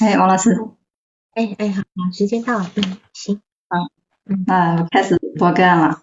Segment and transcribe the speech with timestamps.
[0.00, 0.58] 哎，王老师，
[1.34, 3.42] 哎哎，好，好，时间到了，嗯，行，
[4.24, 6.02] 嗯，那开始播个案了。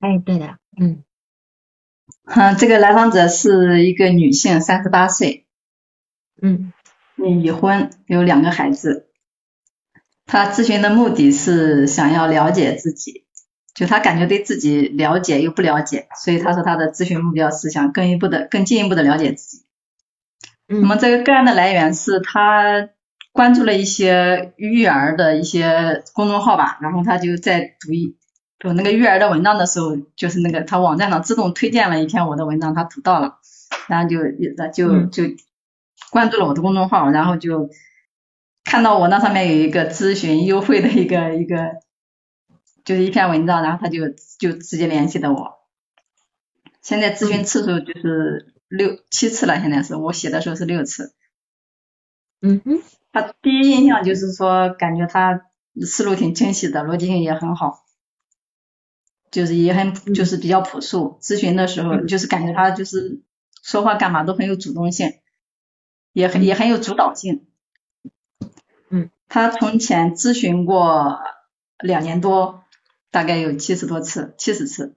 [0.00, 1.02] 哎，对的，嗯，
[2.24, 5.46] 嗯，这个来访者是一个女性，三十八岁，
[6.42, 6.72] 嗯，
[7.16, 9.08] 已婚，有两个孩子。
[10.26, 13.24] 她咨询的目的是想要了解自己，
[13.74, 19.64] 就她感觉对自己了解又不了解，所以她说她的咨询目标是想更一步的、更进一步的了解自己。
[20.68, 22.90] 嗯，那么这个个案的来源是她
[23.34, 28.16] 关注了一些育儿的一些公众号吧，然后他就在读一
[28.58, 33.40] 读那个育儿的文章的时候，就是那个他网站上自动推荐了一篇我的文章，他读到了，
[33.88, 34.22] 然后就
[34.72, 35.24] 就就
[36.10, 37.68] 关注了我的公众号，然后就。
[38.66, 41.82] 看到我那上面有一个咨询优惠的一个一个，
[42.82, 45.58] 就是一篇文章，然后他就就直接联系的我。
[46.80, 51.14] 现在咨询次数就是六七次了，现在是我写的时候是六次。
[52.40, 52.80] 嗯哼，
[53.14, 55.46] 他第一印象就是说，感觉他
[55.86, 57.84] 思路挺清晰的，逻辑性也很好，
[59.30, 61.20] 就是也很就是比较朴素。
[61.22, 63.22] 咨询的时候就是感觉他就是
[63.62, 65.12] 说话干嘛都很有主动性，
[66.12, 67.46] 也很也很有主导性。
[68.88, 71.20] 嗯他从前咨询过
[71.78, 72.64] 两年多，
[73.12, 74.96] 大概有七十多次，七十次。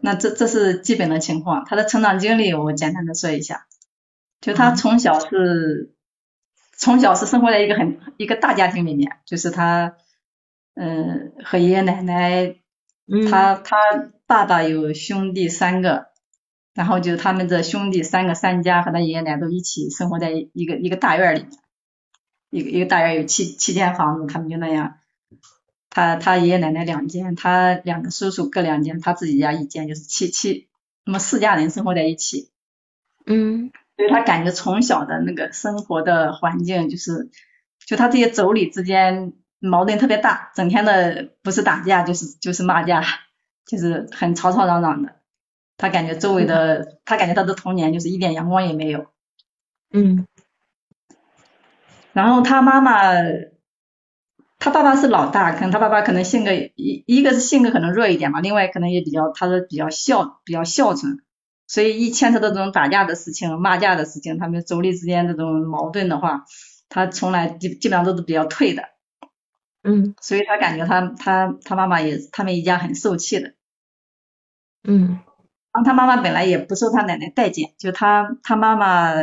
[0.00, 1.64] 那这这是基本的情况。
[1.64, 3.68] 他的成长经历我简单的说一下，
[4.44, 5.94] 就他从小是
[6.76, 9.96] 从小是生活在一个很一个大家庭里面，就是他
[10.74, 12.56] 嗯和爷爷奶奶，
[13.30, 13.76] 他他
[14.26, 16.12] 爸爸有兄弟三个。
[16.74, 21.52] 然后就他们这兄弟三个三家和他爷爷奶奶都一起生活在一个一个大院里面，
[22.50, 24.96] 一个一个大院有七七间房子，他们就那样，
[25.88, 30.68] 他他爷爷奶奶两间，他两个叔叔各两间，他自己家一间，就是七七，
[31.04, 32.50] 那么四家人生活在一起。
[33.24, 37.30] 嗯，所以他感觉从小的那个生活的环境就是，
[37.86, 43.02] 就他这些妯娌之间矛盾特别大，整天的不是打架就是就是骂架，
[43.66, 45.16] 就是很吵吵嚷嚷的。
[45.76, 49.06] 他感觉周围的，他感觉他的童年就是一点阳光也没有。
[49.92, 50.26] 嗯。
[52.12, 53.00] 然后他妈妈，
[54.60, 61.18] 他爸爸是老大，可能他爸爸可能性格一一个是性格可能弱一点嘛，另外可能也比较，他是比较孝，比较孝顺，
[61.66, 66.44] 所以一牵扯到这种打架的事情、骂架的事情，他们妯娌之间这种矛盾的话，
[66.88, 68.84] 他从来基基本上都是比较退的。
[69.82, 70.14] 嗯。
[70.20, 73.54] 所以他感觉他他他妈妈也他们一家很受气的。
[74.82, 75.20] 嗯。
[75.72, 79.14] 然后他妈妈本来也不受他奶奶待见，就他他妈妈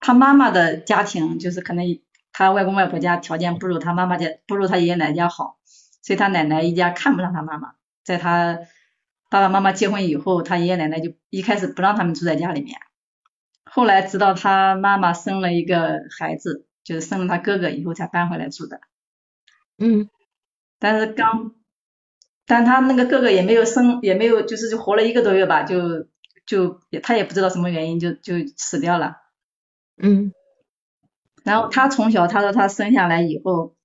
[0.00, 1.84] 他妈妈的家庭就是可能
[2.32, 5.58] 他外公外婆家条件不如他妈妈家不如他爷爷奶奶家好，
[6.00, 7.74] 所以他奶奶一家看不上他妈妈。
[8.04, 8.58] 在他
[9.32, 12.78] 爸爸妈妈结婚以后，他爷爷奶奶就一开始不让他们住在家里面，
[13.64, 18.80] 后来直到他妈妈生了一个孩子，就是生了他哥哥以后才搬回来住的。
[19.78, 20.10] 嗯，
[20.78, 21.54] 但是刚。
[22.44, 26.08] 但他那个哥哥也没有生，也没有，就是就活了一个多月吧，就
[26.44, 29.16] 就他也不知道什么原因就就死掉了。
[29.96, 30.34] 嗯。
[31.44, 33.76] 然后他从小他说他生下来以后，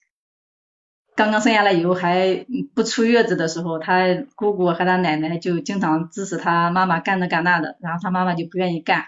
[1.18, 2.46] 刚刚生下来以后还
[2.76, 4.06] 不出月子的时候，他
[4.36, 9.04] 姑姑和他奶奶就经常支持他妈妈干这干那的，然后他妈妈就不愿意干，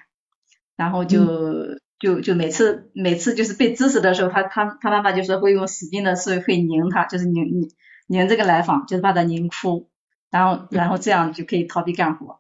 [0.75, 7.69] 然后就就就每次每次就是被支持的时候，他他他妈妈就是会用使劲的是会拧他，就是拧拧。
[8.07, 9.87] 拧这个来访就是把他拧哭，
[10.31, 12.39] 然后然后这样就可以逃避干活。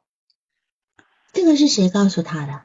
[1.31, 2.63] 这个是谁告诉他的？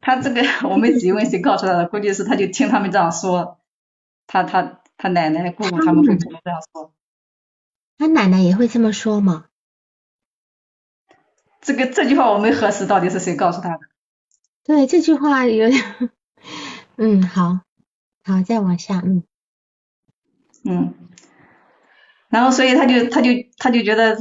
[0.00, 3.58] 他这个 我没仔细问谁告诉他的，估计是他就听他们这样说，
[4.28, 6.94] 他他他奶奶姑姑他们会怎么这样说。
[7.98, 9.48] 他奶奶也会这么说吗？
[11.60, 13.80] 这个这句话我没核实到底是谁告诉他的。
[14.64, 16.10] 对这句话有点，
[16.96, 17.60] 嗯好，
[18.24, 19.24] 好再往下嗯
[20.64, 20.94] 嗯。
[22.30, 23.28] 然后，所以他就他就
[23.58, 24.16] 他就觉得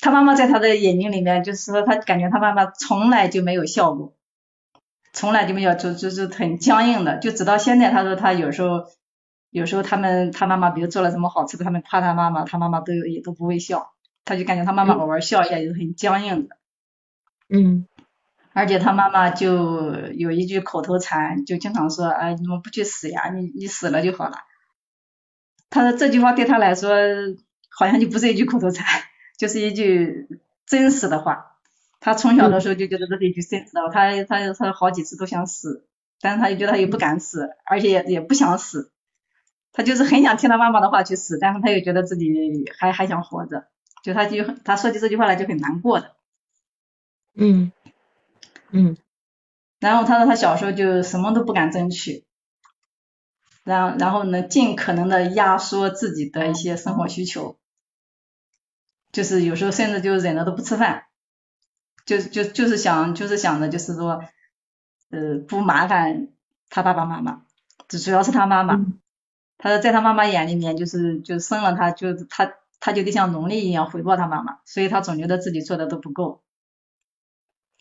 [0.00, 4.16] 他妈妈在他的眼睛里面，就是说他感觉他妈妈从来就没有笑过，
[5.12, 8.86] 从来就没有就就是很僵硬的，就直到现在，他说他有时候
[9.54, 13.92] 有时候他们他妈妈比如做了什么好吃的，他们夸他妈妈，他妈妈都也都不会笑，
[14.24, 16.56] 他就感觉他妈妈偶尔笑一下就是很僵硬的。
[17.48, 17.86] 嗯。
[18.52, 23.30] 而且他妈妈就有一句口头禅，就经常说，哎，你怎么不去死呀？
[23.30, 24.38] 你你死了就好了。
[25.70, 26.90] 他说这句话对他来说。
[27.76, 29.02] 好像就不是一句口头禅，
[29.36, 30.28] 就是一句
[30.64, 31.56] 真实的话。
[31.98, 35.84] 他从小的时候就觉得这是一句真实的话，他他他好几次都想死，
[36.20, 38.92] 但是他又觉得他又不敢死，而且也也不想死。
[39.74, 43.66] 他就是很想听他妈妈的话去死，但是他又觉得自己还还想活着，
[44.02, 46.14] 就他就他说起这句话来就很难过的。
[47.34, 47.72] 嗯
[48.70, 48.96] 嗯。
[49.80, 52.24] 然后他说他小时候就什么都不敢争取，
[53.64, 57.58] 然然后呢，尽可能的压缩自己的一些生活需求，
[59.12, 61.04] 就是有时候甚至就忍着都不吃饭，
[62.06, 64.22] 就就就是想就是想着就是说，
[65.10, 66.28] 呃，不麻烦
[66.70, 67.42] 他爸爸妈妈，
[67.88, 68.80] 主主要是他妈妈，
[69.58, 76.42] 他说在他妈妈眼里面就是就生了他就他他就得像奴隶一样回报他妈妈，所以他总觉得自己做的都不够。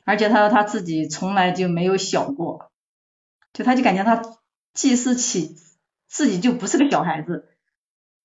[0.05, 2.71] 而且他说他自己从来就没有小过，
[3.53, 4.21] 就他就感觉他
[4.73, 5.55] 记事起
[6.07, 7.49] 自己就不是个小孩子，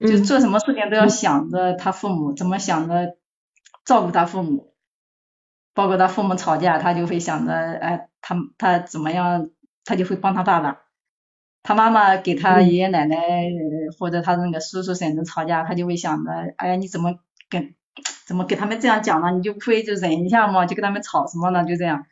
[0.00, 3.16] 就做什么事情都要想着他父母，怎么想着
[3.84, 4.74] 照顾他父母，
[5.72, 9.50] 包括他父母吵架，他就会想着哎他他怎么样，
[9.84, 10.82] 他就会帮他爸爸，
[11.62, 13.16] 他妈妈给他爷爷奶奶
[13.98, 17.18] 或者他那个叔叔婶子吵架，他就会想着哎呀你怎么
[17.48, 17.74] 跟。
[18.24, 19.30] 怎么给他们这样讲呢？
[19.32, 21.64] 你就不会就忍一下嘛，就跟他们吵什么呢？
[21.64, 22.06] 就这样。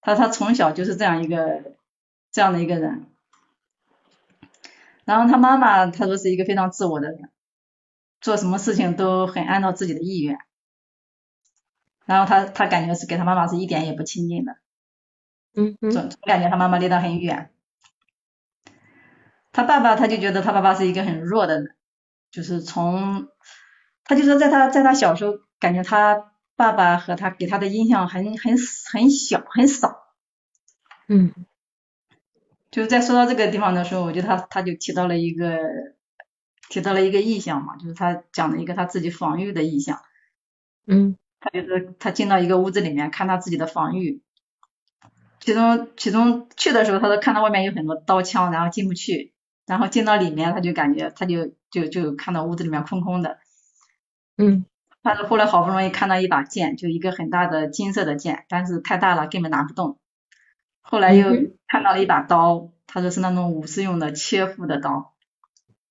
[0.00, 1.76] 他他从小就是这样一个
[2.32, 3.06] 这样的一个人。
[5.04, 7.30] 然后他妈妈他说是一个非常自我的人，
[8.20, 10.38] 做什么事情都很按照自己的意愿。
[12.06, 14.56] 然后他他感觉是跟他妈妈是一点也不亲近的。
[15.54, 15.90] 嗯嗯。
[15.92, 17.52] 总总感觉他妈妈离他很远。
[19.52, 21.62] 他爸爸他就觉得他爸爸是一个很弱的，
[22.30, 23.28] 就是从。
[24.02, 28.56] 他就说，在他在他小时候，感觉他爸爸和他给他的印象很很
[28.92, 30.02] 很小很少。
[31.06, 31.32] 嗯，
[32.72, 35.60] 就是在说到这个地方的时候，我觉得他他就提到了一个
[36.68, 40.00] 提到了一个意象嘛，就是他讲了一个他自己防御的意象。
[40.88, 44.22] 嗯，他就是他进到一个屋子里面看他自己的防御，
[45.38, 49.29] 其中其中去的时候，他都看到外面有很多刀枪，然后进不去，
[49.70, 53.38] 然后进到里面，他就感觉他就就就看到屋子里面空空的。
[54.36, 54.64] 嗯，
[55.04, 60.00] 他是后来好不容易看到一把剑，就一个很大的金色的剑，但是太大了根本拿不动。
[60.80, 61.30] 后来又
[61.68, 65.14] 看到了一把刀，他说是那种武士用的切腹的刀。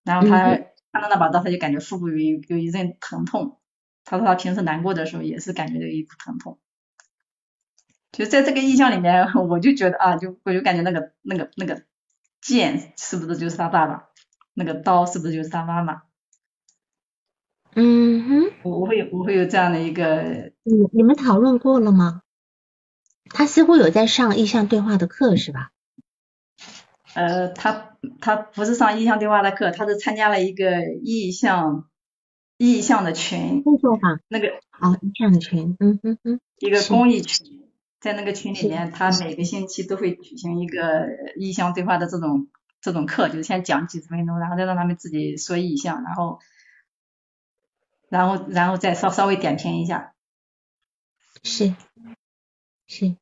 [0.04, 0.58] 然后他
[0.92, 3.60] 看到那把刀，他就感觉腹部有一有一阵疼痛。
[4.04, 6.60] 他说他平时难过的时候也是感觉有一股疼痛。
[8.12, 11.84] 就在这个印象里面， 我就觉得啊，就我就感觉那个那个那个
[12.42, 14.10] 剑是不是就是他爸爸？
[14.54, 16.04] 那个刀是不是就是他妈妈？
[17.76, 22.24] 嗯哼，我会有我会有这样的一个，你你们讨论过了吗？
[23.30, 25.70] 他似乎有在上意向对话的课是吧？
[27.14, 31.88] 呃，他他不是上意向对话的课，他是参加了一个意向
[32.58, 34.48] 意向的群工作坊，那个
[34.80, 37.59] 哦意向的群，嗯嗯嗯，一个公益群，
[38.00, 42.48] 在那个群里面，他每个星期都会举行一个意向对话的这种
[42.81, 46.40] 这种课，就是先讲几十分钟，然后再让他们自己说意向，然后。
[48.12, 50.13] 然后，然后再稍稍微点评一下。
[51.44, 51.75] 是
[52.88, 53.16] 是，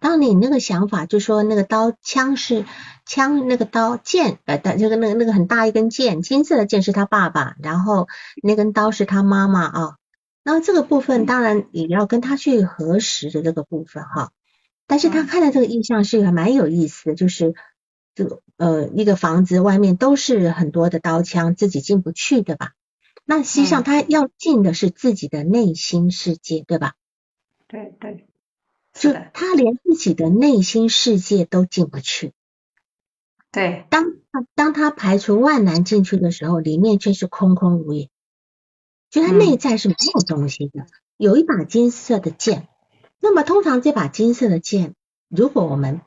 [0.00, 2.64] 当你那个想法，就说那个刀枪是
[3.06, 8.08] 枪，那个刀剑，呃，这个那个那个很大一根剑，金色的剑是他爸爸，然后
[8.42, 9.96] 那根刀是他妈妈啊。
[10.44, 14.30] 那这个部分当然也要跟他去核实的这个部分哈。
[14.86, 17.54] 但是他看的这个印象是蛮有意思的，就是
[18.14, 22.74] 这个呃一个房子外面都是很多的刀枪，自己进不去对吧？
[23.24, 26.92] 那实际上他要进的是自己的内心世界，对吧？
[27.66, 28.26] 对对，
[28.92, 32.34] 就他连自己的内心世界都进不去。
[33.50, 38.10] 对，当他当他排除万难进去的时候，里面却是空空如也，
[39.14, 40.88] 就他内在是没有东西的。
[41.16, 42.66] 有一把金色的剑，
[43.20, 44.96] 那么通常这把金色的剑，
[45.28, 46.00] 如果我们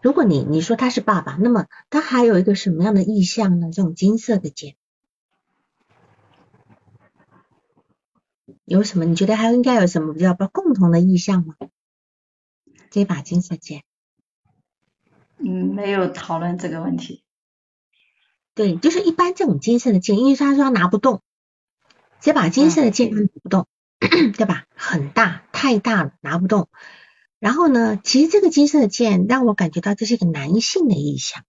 [0.00, 3.68] 如果你你说他是爸爸，那么他还有一个什么样的意象呢？
[3.70, 4.76] 这种金色的剑。
[8.64, 9.04] 有什么？
[9.04, 11.54] 你觉得还应该有什么比较不共同的意象吗？
[12.90, 13.82] 这把金色剑，
[15.36, 17.24] 嗯，没有讨论这个问题。
[18.54, 21.20] 对，就是一般这种金色的剑，因为他说他拿不动，
[22.20, 23.66] 这把金色的剑拿不动，
[24.00, 24.66] 对吧？
[24.74, 26.68] 很大，太大了，拿不动。
[27.38, 31.44] 然后呢，其实这个金色的剑让我感觉到这是一个男性的意象，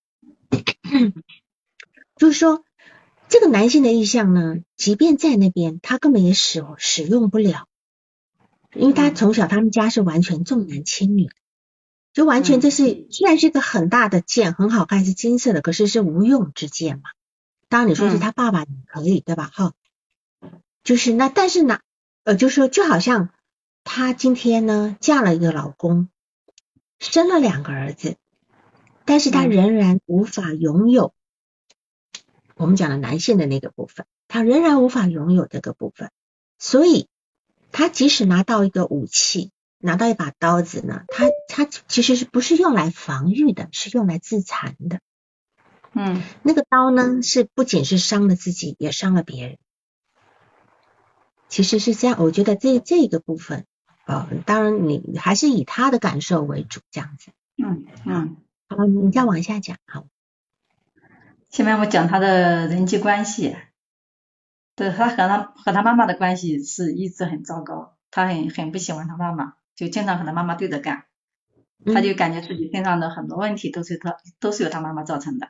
[2.15, 2.63] 就是说。
[3.31, 7.67] 这个男性的意象呢，即便在那边，他根本也使使用不了，
[8.73, 11.29] 因为他从小他们家是完全重男轻女，
[12.11, 17.03] 就完全这是虽然是一个很大的剑，很好看，是金色的，可是是无用之剑嘛。
[17.67, 19.51] 当然你说是他爸爸可以对吧？
[19.53, 19.73] 哈，
[20.83, 21.79] 就是那但是呢，
[22.23, 23.29] 呃，就说就好像
[23.83, 26.09] 她今天呢嫁了一个老公，
[26.97, 28.17] 生了两个儿子，
[29.05, 31.13] 但是她仍然无法拥有。
[32.55, 36.11] 我们讲的男性的那个部分，她仍然无法拥有这个部分，
[36.57, 37.07] 所以
[37.71, 44.99] 她即使拿到一个武器，拿到一把刀子呢，它它其实是不是用来防御的，是用来自残的。
[45.93, 49.57] 嗯，那个刀呢，是不仅是伤了自己，也伤了别人。
[51.49, 53.65] 其实是这样，我觉得这这个部分，
[54.05, 57.31] 呃，当然你还是以他的感受为主，这样子。
[57.57, 58.37] 嗯嗯。
[58.69, 59.77] 好，你再往下讲。
[59.85, 60.05] 好，
[61.49, 63.57] 下面我讲他的人际关系。
[64.75, 71.03] 对他和他和他妈妈的关系是一直很糟糕，他很很不喜欢他妈妈，就经常和他妈妈对着干，
[71.85, 75.49] 他就感觉自己身上的很多问题都是他都是由他妈妈造成的，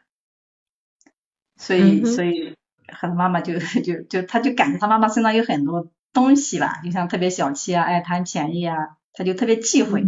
[1.58, 2.56] 所以所以
[2.94, 8.76] 和他妈妈就 就就他就感觉他妈妈身上有很多东西吧，就像特别小气啊，爱贪便宜啊，
[9.14, 10.06] 他就特别忌讳，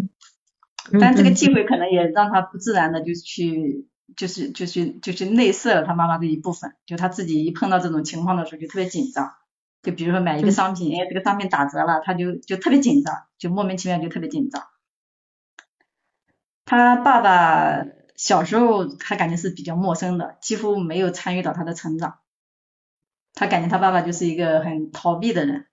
[1.00, 3.88] 但这个忌讳可能也让他不自然的就去。
[4.18, 9.32] 就是就是就是内射了他妈妈的一部分，就他自己一碰到这种情况的时候就特别紧张，
[9.84, 14.64] 就比如说买一个商品，哎，这个商品打折了，他就就特别紧张，就莫名其妙就特别紧张。
[16.66, 17.86] 他爸爸
[18.18, 22.18] 小时候他感觉是比较陌生的，几乎没有参与到他的成长，
[23.34, 25.68] 他感觉她爸爸就是一个很逃避的人。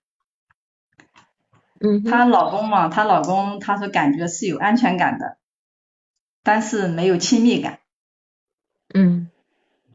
[1.79, 2.03] 嗯。
[2.03, 5.37] 她老公嘛，她老公他说感觉是有安全感的，
[6.43, 7.79] 但是没有亲密感。
[8.93, 9.29] 嗯，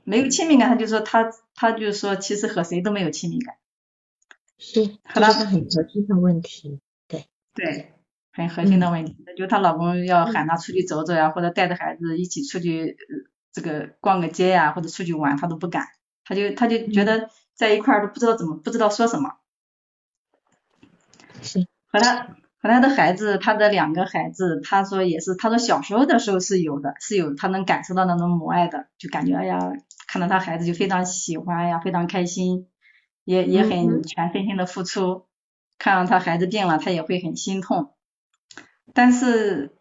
[0.04, 3.56] 没有亲密感，他就说他他就说其实和谁都没有亲密感，
[4.56, 6.78] 是，和他是很核心的问题，
[7.08, 7.92] 对对，
[8.32, 9.16] 很核心的问题。
[9.36, 12.96] 就她老公要喊她出去走走呀，或者带着孩子一起出去
[13.52, 15.88] 这个逛个街呀，或者出去玩，她都不敢，
[16.24, 19.34] 她就她就觉得在一块儿都不知道怎么不知道说什么，
[21.42, 22.36] 是和他。
[22.64, 29.58] 和他的孩子，他的两个孩子，他说也是，他说小时候的时候是有的，是有他能感受到那种母爱的，就感觉哎呀，
[30.08, 32.70] 看到他孩子就非常喜欢呀，非常开心，
[33.24, 35.26] 也也很全身心的付出。
[35.76, 37.92] 看到他孩子病了，他也会很心痛。
[38.94, 39.76] 但是，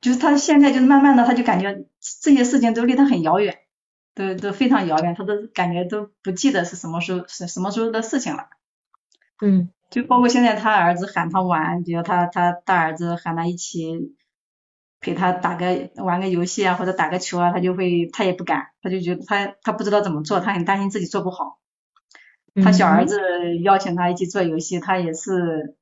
[0.00, 1.84] 就是他现在就是慢慢的，他就感觉
[2.22, 3.58] 这些事情都离他很遥远，
[4.14, 8.48] 都都非常遥远，他都感觉都不记得是什么时候是什么时候的事情了。
[9.42, 9.70] 嗯。
[9.90, 14.16] 就包括现在他儿子喊他玩，比如他他大儿子喊他一起
[14.98, 21.60] 陪他打个玩个游戏啊，或者打个球啊，他就会他也不敢，他就觉得他他不知道怎么做，他很担心自己做不好。
[22.64, 23.20] 他小儿子
[23.62, 25.76] 邀请他一起做游戏，他也是，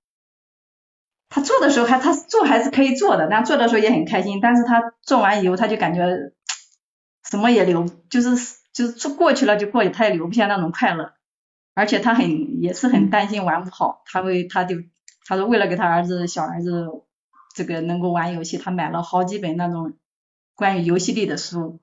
[1.30, 6.04] 他做的时候还他做还是可以做的，但做的时候也很开心，但是他做完以后他就感觉
[7.28, 11.12] 什么也留，就是就是做过去了就过去，他也留不下那种快乐。
[11.74, 14.76] 而且他很也是很担心玩不好，他会他就
[15.24, 16.86] 他说为了给他儿子小儿子
[17.54, 19.94] 这个能够玩游戏，他买了好几本那种
[20.54, 21.80] 关于游戏力的书。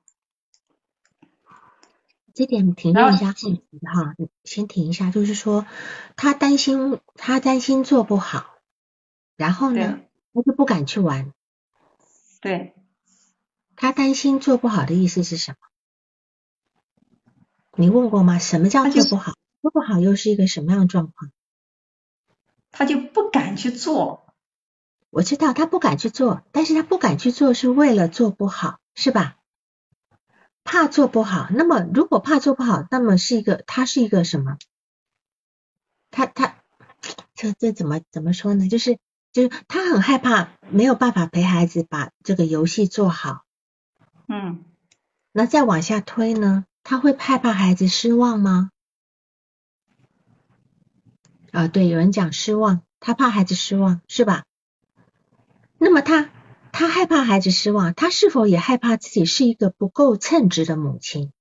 [2.36, 5.66] 这点停一下哈，先停一下，就是说
[6.16, 8.46] 他担心他担心做不好，
[9.36, 10.02] 然后呢
[10.34, 11.34] 他就不敢去玩。
[12.42, 12.76] 对。
[13.82, 15.58] 他担心做不好的意思是什么？
[17.78, 18.38] 你问过吗？
[18.38, 19.36] 什么叫做不好？
[19.62, 21.32] 做不好又是一个什么样的状况？
[22.72, 24.34] 他就不敢去做。
[25.10, 29.38] 我知道他不敢去做，但是他不敢去做是为了做不好，是吧？
[30.66, 31.48] 怕做不好。
[31.50, 34.58] 那么如果怕做不好，那么是一个他是一个什么？
[36.12, 36.58] 他他
[37.34, 38.68] 这这怎么怎么说呢？
[38.68, 39.00] 就是
[39.32, 43.46] 就是他很害怕没有办法陪孩子把这个游戏做好。
[44.30, 44.64] 嗯。
[45.34, 46.66] 那再往下推呢？
[46.84, 48.72] 他会害怕孩子失望吗？
[51.52, 54.46] 啊，对，有人讲失望，他怕孩子失望，是吧？
[55.78, 56.30] 那么他
[56.72, 61.32] 他害怕孩子失望，他是否也害怕自己是一个不够称职的母亲？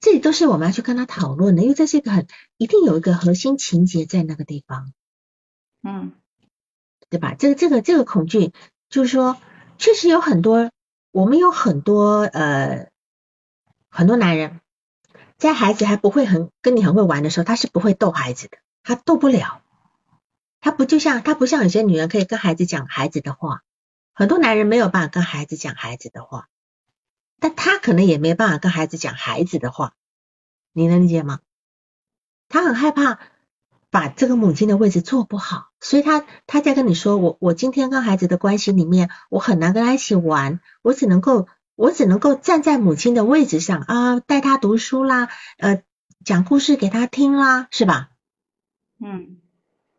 [0.00, 4.92] 这里都是我们要去跟他讨论的，因为这是一个很一定有一个核心情节在那个地方，
[5.82, 6.12] 嗯，
[7.08, 7.34] 对吧？
[7.34, 8.52] 这个这个这个恐惧，
[8.88, 9.36] 就是说，
[9.80, 10.70] 确实有很多，
[11.10, 12.90] 我们有很多呃
[13.88, 14.60] 很多男人。
[15.38, 19.62] 在孩子还不会很跟你很会玩的时候，他是不会逗孩子的，他逗不了。
[20.60, 23.62] 他不就像他不像有些女人可以跟孩子讲孩子的话，
[24.12, 26.48] 很多男人没有办法跟孩子讲孩子的话，
[27.38, 29.94] 但他可能也没办法跟孩子讲孩子的话，
[30.74, 31.40] 你能理解吗？
[32.50, 33.18] 他很害怕
[33.90, 41.48] 把这个母亲的位置做不好，所以他他在跟你说，我我今天跟孩子的关系里面，我很难跟他一起玩，我只能够。
[41.76, 45.82] 我只能够站在母亲的位置上啊，带他读书啦，呃，
[46.26, 48.10] 讲故事给他听啦，是吧？
[49.02, 49.38] 嗯，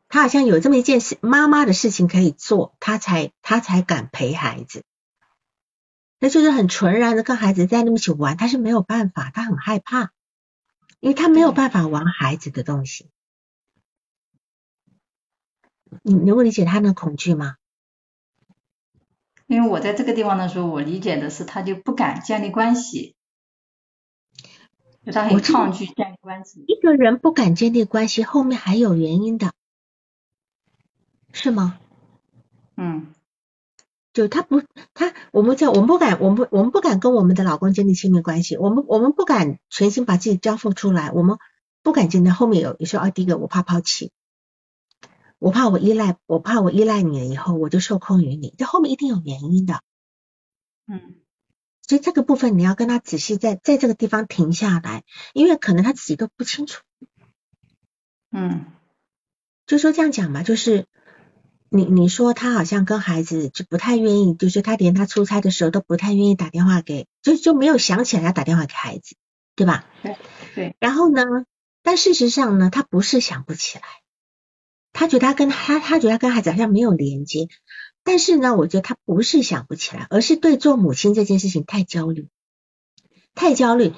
[0.08, 4.84] 他好像有这么一件事，妈妈的事情可以做，他才他才敢陪孩子。
[6.20, 10.12] 那就是很纯然的跟孩子在那么一起玩，他是没有办法，他很害怕，
[11.00, 13.10] 因为他没有办法玩孩子的东西。
[16.04, 17.56] 你能够理解他的恐惧吗？
[19.48, 23.16] 因为我在这个地方的时候，我理解的是他就不敢建立关系，
[25.06, 26.64] 就他很抗拒建立关系。
[26.68, 29.52] 一个人不敢建立关系，后面还有原因的，
[31.34, 31.80] 是吗？
[32.78, 33.14] 嗯。
[34.14, 34.62] 就他不，
[34.94, 41.38] 他我们叫我们不敢，我们不我们不敢跟我们的老公建立亲密关系，我们我们不敢全心把自己交付出来，我们
[41.82, 42.30] 不敢建立。
[42.30, 44.12] 后面有你说啊，第一个我怕抛弃，
[45.42, 49.82] 我怕我依赖，我怕我依赖你了以后我就受控于你，这后面一定有原因的。
[50.86, 51.16] 嗯，
[51.88, 56.84] 所以这个部分你要跟他仔细在在这个地方停下来，因为可能他自己都不清楚。
[58.32, 58.68] 嗯，
[59.66, 60.86] 就说这样讲吧，就是。
[61.74, 69.16] 你你说他好像跟孩子就不太愿意，就是他连他出差的时候都不太愿意打电话给，就就没有想起来要打电话给孩子，
[69.56, 69.86] 对吧？
[70.04, 70.18] 对
[70.54, 70.76] 对。
[70.82, 71.24] 然后呢，
[71.82, 73.84] 但事实上呢，他不是想不起来，
[74.94, 77.48] 他觉得他跟他他觉得他跟孩子好像没有连接，
[78.04, 82.28] 但是呢，我觉得他不是想不起来，而是对做母亲这件事情太焦虑，
[83.36, 83.94] 太焦虑，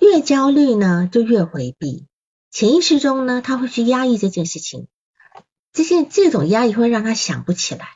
[0.00, 2.06] 越焦虑呢就越回避，
[2.50, 4.86] 潜意识中呢他会去压抑这件事情。
[5.72, 7.86] 这些这种压抑会让他想不起来，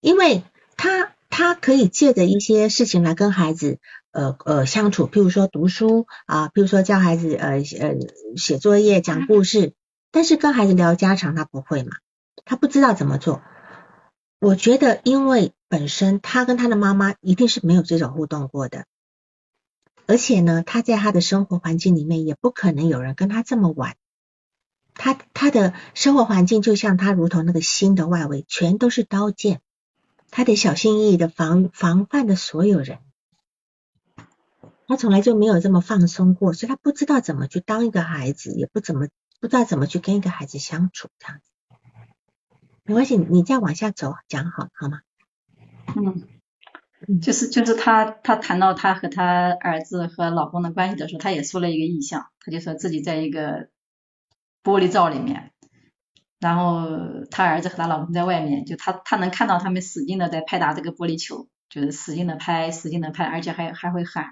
[0.00, 0.44] 因为
[0.76, 3.80] 他他可以借着一些事情来跟孩子
[4.12, 7.96] 呃呃相处，譬如说读书啊，譬如说教孩子呃呃
[8.36, 9.74] 写作业、讲故事，
[10.14, 11.96] 但是跟孩子聊家常他不会嘛，
[12.44, 13.42] 他不知道怎么做。
[14.38, 18.86] 我觉得，因为本身他跟他的妈妈一定是没有这种互动过的，
[20.06, 23.96] 而且呢，他在他的生活环境里面也不可能有人跟他这么玩。
[24.94, 29.62] 他他的生活环境就像他如同那个心的外围，全都是刀剑，
[30.30, 32.98] 他得小心翼翼的防防范的所有人。
[34.86, 39.08] 他从来就没有这么放松过，所以他不知道怎么去当一个孩子，也不怎么
[39.44, 41.50] 不知道怎么去跟一个孩子相处这样子。
[42.84, 45.00] 没关系，你再往下走讲好好吗？
[45.94, 53.68] 嗯，就是就是他他谈到他和他儿子和老公的关系的时候，他也说了一个意象，他就说自己在一个。
[54.62, 55.52] 玻璃罩里面，
[56.40, 64.30] 然后他儿子和他老公在外面，就他他能看到他们使劲的在拍打这个玻璃球，就是使劲的拍，使劲的拍，而且还还会喊。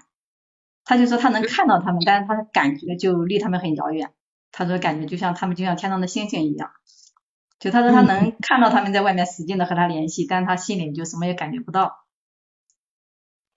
[0.83, 4.11] 他就说他能看到他们，但是他的感觉就离他们很遥远。
[4.53, 6.71] 他说感觉就像他们就像天上的星星一样。
[7.59, 12.05] 就他说他能看到他们在外面使劲的和他联系，但是他心里就什么也感觉不到。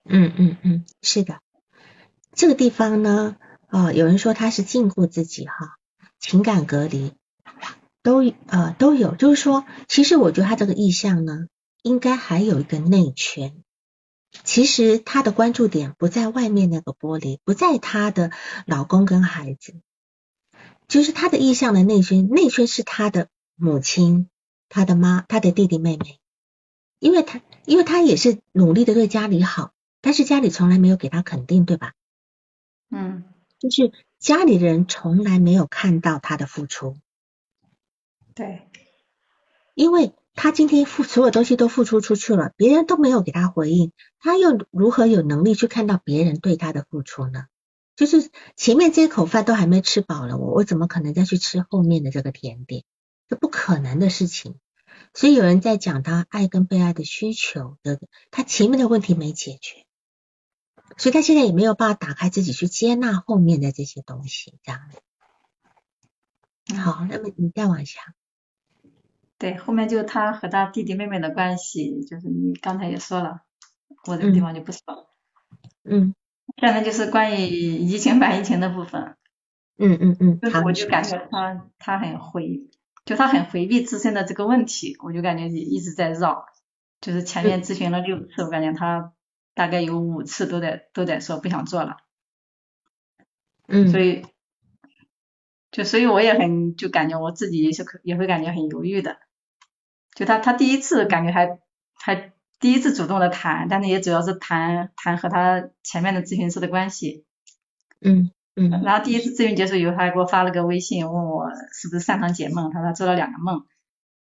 [0.03, 1.39] 嗯嗯嗯，是的。
[2.33, 3.35] 这个地方呢，
[3.67, 5.77] 啊，有人说他是禁锢自己哈。
[6.19, 7.13] 情感隔离
[8.01, 11.47] 都呃都有，就是说，其实我觉得他这个意向呢，
[11.83, 13.61] 应该还有一个内圈。
[14.43, 18.31] 其实他的关注点不在外面那个玻璃，不在他的
[18.65, 19.75] 老公跟孩子，
[20.87, 22.27] 就是他的意向的内圈。
[22.29, 24.29] 内圈是他的母亲、
[24.69, 26.19] 他的妈、他的弟弟妹妹，
[26.99, 31.93] 因为他因为他也是努力的对家里好，但是家里从来没有给他肯定，对吧？
[32.89, 33.23] 嗯，
[33.59, 33.91] 就是。
[34.19, 36.97] 家里人从来没有看到他的付出，
[38.33, 38.67] 对，
[39.75, 47.45] 因为他今天付所有东西都付出出去了，别人都没有给他回应，他又如何有能力去看到别人对他的付出呢？
[47.97, 52.85] 就是前面这口饭都还没吃饱了，我我怎么可能再去吃后面的这个甜点？
[53.27, 54.59] 这不可能的事情。
[55.13, 59.85] 所以有人在讲他爱跟被爱的需求的，他前面的问题没解决。
[60.95, 64.81] 所以他现在也没有办法打开自己去接纳后面的这些东西，这样。
[66.83, 67.99] 好，那么你再往下。
[69.39, 73.41] 对，后面就他和他弟弟妹妹的关系，就是你刚才也说了，
[74.05, 75.11] 我这个地方就不说了。
[75.83, 76.13] 嗯。
[76.57, 79.15] 下面就是关于移情 反移情的部分。
[79.77, 80.39] 嗯嗯嗯。
[80.39, 82.67] 就是我就感觉他他很回，
[83.05, 86.45] 就他很回避自身的这个问题，我就感觉一直在绕，
[87.01, 89.13] 就是前面咨询了六次，我感觉他。
[89.57, 91.97] 大概有五次都在都在说不想做了，
[93.67, 94.23] 嗯，所以
[95.71, 99.17] 就所以我也很就感觉我自己也是可也会感觉很犹豫的，
[100.13, 101.57] 就他他第一次感觉还
[101.95, 107.25] 还第一次主动的谈，但是也主要是谈谈和他前面的咨询师的关系，
[108.01, 113.65] 嗯嗯，然后第一次咨询结束以后，他还给我发了个微信问我是不是擅长解梦，他说做了两个梦，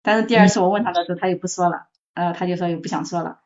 [0.02, 3.40] 但是第二次我问他的时候他又不说了，呃他就说又不想说了。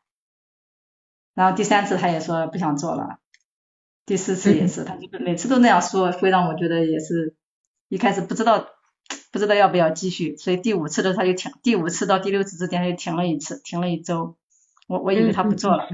[1.33, 3.19] 然后第三次他也说不想做了，
[4.05, 7.35] 第四次也是，他就是每次都那样说，会让我觉得也是
[7.87, 8.67] 一开始不知道
[9.31, 14.35] 不知道要不要继续，所以第五次的时候他就停，第五次到第六次之间他就停了一次，停了一周，
[14.87, 15.89] 我我以为他不做了，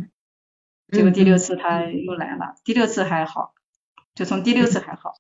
[0.92, 3.54] 结果第六次他又来了，第六次还好，
[4.16, 5.14] 就从第六次还好，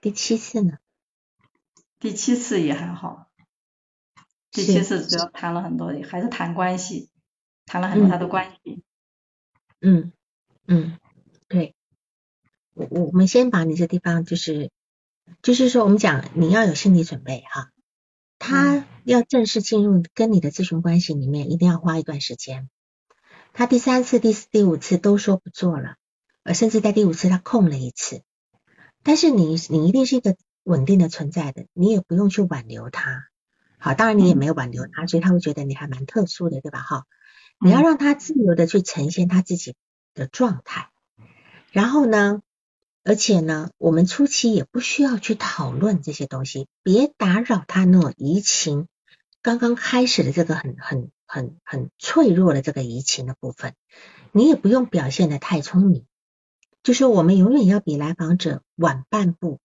[0.00, 0.78] 第七次呢？
[1.98, 3.28] 第七次也还好，
[4.50, 7.10] 第七次主要谈了很多，还是谈关系，
[7.66, 8.82] 谈了很多他的关系。
[9.80, 10.12] 嗯
[10.66, 10.98] 嗯，
[11.48, 11.74] 对，
[12.74, 14.70] 我我们先把你这地方就是，
[15.42, 17.70] 就是说我们讲你要有心理准备哈，
[18.38, 22.68] 他要正式进入跟你的咨询关系里面，一定要花一段时间。
[23.52, 25.96] 他第三次、第四、第五次都说不做了，
[26.44, 28.22] 呃，甚至在第五次他空了一次。
[29.02, 33.24] 但是你你一定是一个稳定的存在的，你也不用去挽留他。
[33.78, 36.80] 好，当然你也没有挽留他，所以他会觉得你还蛮特殊的，对吧？
[36.80, 37.04] 哈，
[37.58, 39.74] 你要让他自由的去呈现他自己
[40.14, 40.90] 的状态。
[41.72, 42.42] 然后呢，
[43.02, 48.86] 而且呢，我们初期也不需要去讨论这些东西，别打扰他那种移情
[49.42, 53.74] 刚刚开始的这个很很很很脆弱的这个移情的部分。
[54.32, 56.06] 你也不用表现的太聪明，
[56.82, 59.58] 就是我们永远要比来访者晚半步。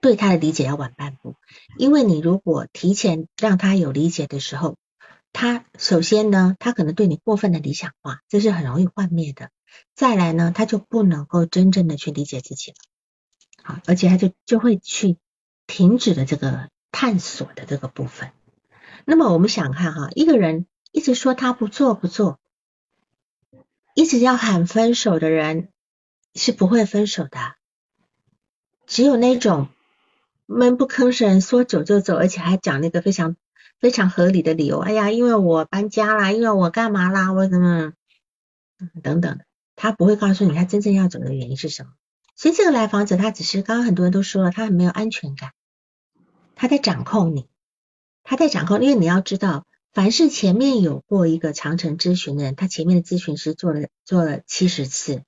[0.00, 1.36] 对他的理解要晚半步，
[1.78, 4.76] 因为你如果提前让他有理解的时候，
[5.32, 9.50] 他首先呢，他可能对你过分的理想化，这是很容易幻灭的。
[9.94, 12.76] 再来呢，他就不能够真正的去理解自己了，
[13.62, 15.18] 好，而且他就就会去
[15.68, 18.32] 停止了这个探索的这个部分。
[19.04, 22.40] 那么我们想看哈，一个人一直说他不做不做，
[23.94, 25.68] 一直要喊分手的人
[26.34, 27.38] 是不会分手的，
[28.86, 29.68] 只有那种。
[30.46, 33.36] 闷不吭声，说走就走，而且还讲那个非常
[33.80, 34.80] 非常合理的理由。
[34.80, 37.94] 哎呀，因为我搬家啦，因为我干嘛啦，我怎么
[39.02, 39.40] 等等，
[39.76, 41.92] 他不会告诉你他真正要走的原因是什么。
[42.36, 45.52] 所以这个来访者他只是刚刚很多人都说了，他很没有安全感，
[46.54, 47.48] 他在掌控你，
[48.22, 48.82] 他在掌控。
[48.82, 55.22] 因为你要知道，凡是前面有过一个长城咨询的人，他前面的咨询师做了做了七十次，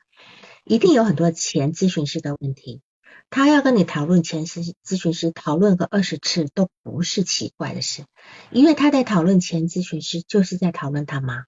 [0.64, 2.82] 一定有很多前咨询师的问题。
[3.30, 8.04] 他要跟你讨论前咨咨询师讨论个二十次都不是奇怪的事，
[8.52, 11.46] 因为他在讨论前咨询师就是在讨论他妈，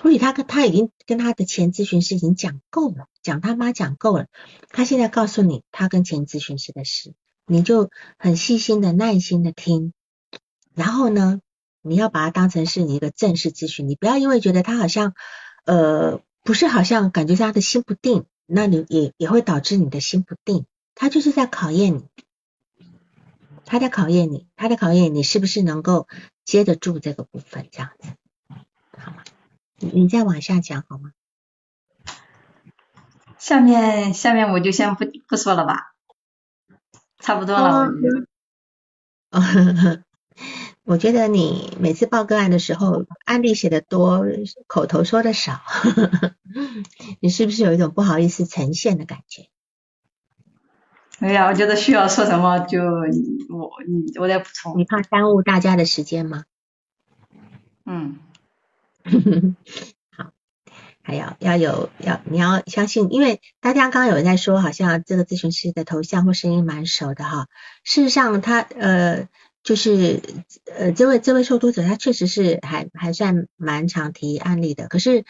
[0.00, 4.26] 所以他跟他已经跟他的前咨询师已经讲够了，讲他妈讲够了，
[4.68, 7.14] 他现在告诉你他跟前咨询师的事，
[7.48, 9.92] 你就很细心的耐心的听，
[10.74, 11.40] 然后呢，
[11.82, 15.14] 你要把它当成是你一个正式咨询，你不要因为觉得他好像
[15.64, 18.26] 呃不是好像感觉他的心不定。
[18.50, 22.06] 那你也也会导致你的心不定，他就是在考验你，
[23.66, 26.08] 他在考验你，他在考验你是不是能够
[26.46, 28.08] 接得住这个部分，这样子，
[28.96, 29.22] 好吗？
[29.76, 31.12] 你你再往下讲好吗？
[33.36, 35.94] 下面下面我就先不不说了吧，
[37.18, 37.88] 差不多了。
[40.84, 44.24] 我觉得你每次报个案的时候，案例写的多，
[44.66, 45.60] 口头说的少，
[47.20, 49.48] 你是不是有一种不好意思呈现的感觉？
[51.20, 54.78] 哎呀，我觉得需要说什么就我你我再补充。
[54.78, 56.44] 你怕耽误大家的时间吗？
[57.84, 58.18] 嗯。
[61.08, 67.48] 还有要有要你要相信，因为大家刚刚有人在说，好像这个咨询师的头像或声音蛮熟的哈。
[67.82, 69.26] 事实上，他呃。
[69.64, 70.22] 就是
[70.78, 75.24] 呃，这位这位受托者他确实是还还算蛮常提案例的，可是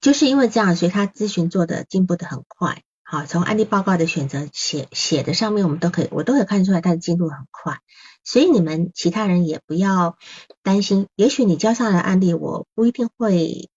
[0.00, 2.82] 就是因为这样，所以他咨询做的进步的很快。
[3.04, 7.78] 好，从案例报告的选择写写的上面，我们都可以我都可以看出来他的进度很快。
[8.24, 10.16] 所以你们其他人也不要
[10.64, 13.68] 担心，也许你交上来案例，我不一定会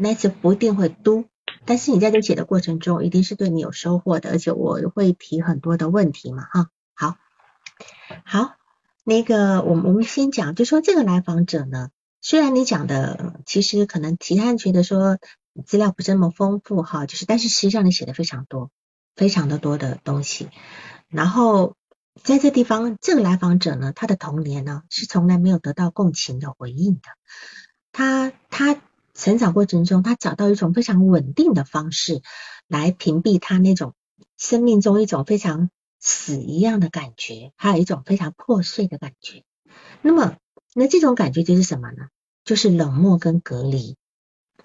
[0.00, 1.26] 那次不一定会读，
[1.66, 7.16] 但是你在这写的过程中，一定是对你有收获的，而且我会提很多的问题嘛，哈，好，
[8.24, 8.56] 好。
[9.02, 11.88] 那个，我们我们先讲，就说这个来访者呢，
[12.20, 15.18] 虽然你讲的其实可能其他人觉得说
[15.64, 18.70] 资料不这么丰富哈，就是但是实际上你写的非常多，
[19.16, 20.50] 非常的多的东西。
[21.08, 21.76] 然后
[22.22, 27.02] 在这地方，这个来访者呢，他的童年呢是从来没有得到共情的回应的。
[27.92, 28.80] 他他
[29.20, 32.22] 成长过程中，他找到一种非常稳定的方式
[32.66, 33.94] 来屏蔽他那种
[34.36, 35.70] 生命中一种非常。
[36.02, 39.44] 死一样的感觉，还有一种非常破碎的感觉。
[40.00, 40.38] 那么，
[40.74, 42.08] 那这种感觉就是什么呢？
[42.42, 43.98] 就是冷漠跟隔离。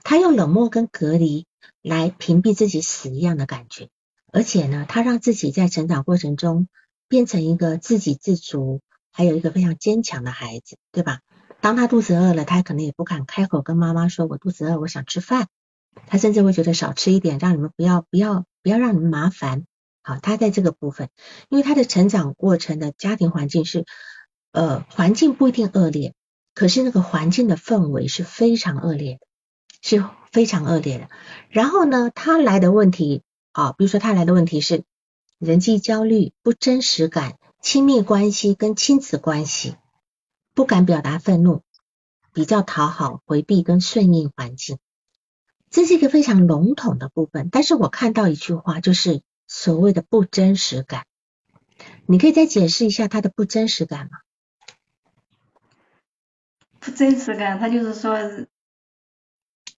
[0.02, 1.46] 他用冷漠跟隔离
[1.82, 3.90] 来屏蔽自己死一样的感觉，
[4.32, 6.70] 而且呢，他让自己在成长过程中
[7.10, 8.80] 变成一个自给自足，
[9.12, 11.20] 还有一个非常坚强的孩子，对吧？
[11.66, 15.48] 当他肚子饿了，他可能也不敢开口跟妈妈说：“我肚子饿，我想吃饭。”
[16.06, 19.66] 他甚至会觉得少吃一点，让你们不要不要不要让你们麻烦。
[20.04, 21.10] 好，他在这个部分，
[21.50, 23.84] 因为他的成长过程的家庭环境是，
[24.52, 26.14] 呃，环境不一定恶劣，
[26.54, 29.22] 可是那个环境的氛围是非常恶劣的，
[29.82, 31.10] 是非常恶劣的。
[31.50, 33.24] 然后呢，他来的问题，
[33.54, 34.84] 啊，比如说他来的问题是
[35.40, 39.78] 人际焦虑、不真实感、亲密关系跟亲子关系，
[40.56, 41.62] 不敢表达愤怒，
[42.34, 44.80] 比较讨好、回避跟顺应环境。
[45.70, 51.06] 这是一个非常笼统的部分，但是我看到一句话，就是所谓的不真实感。
[52.06, 54.20] 你可以再解释一下他的不真实感吗？
[56.80, 58.18] 不真实感，他就是说，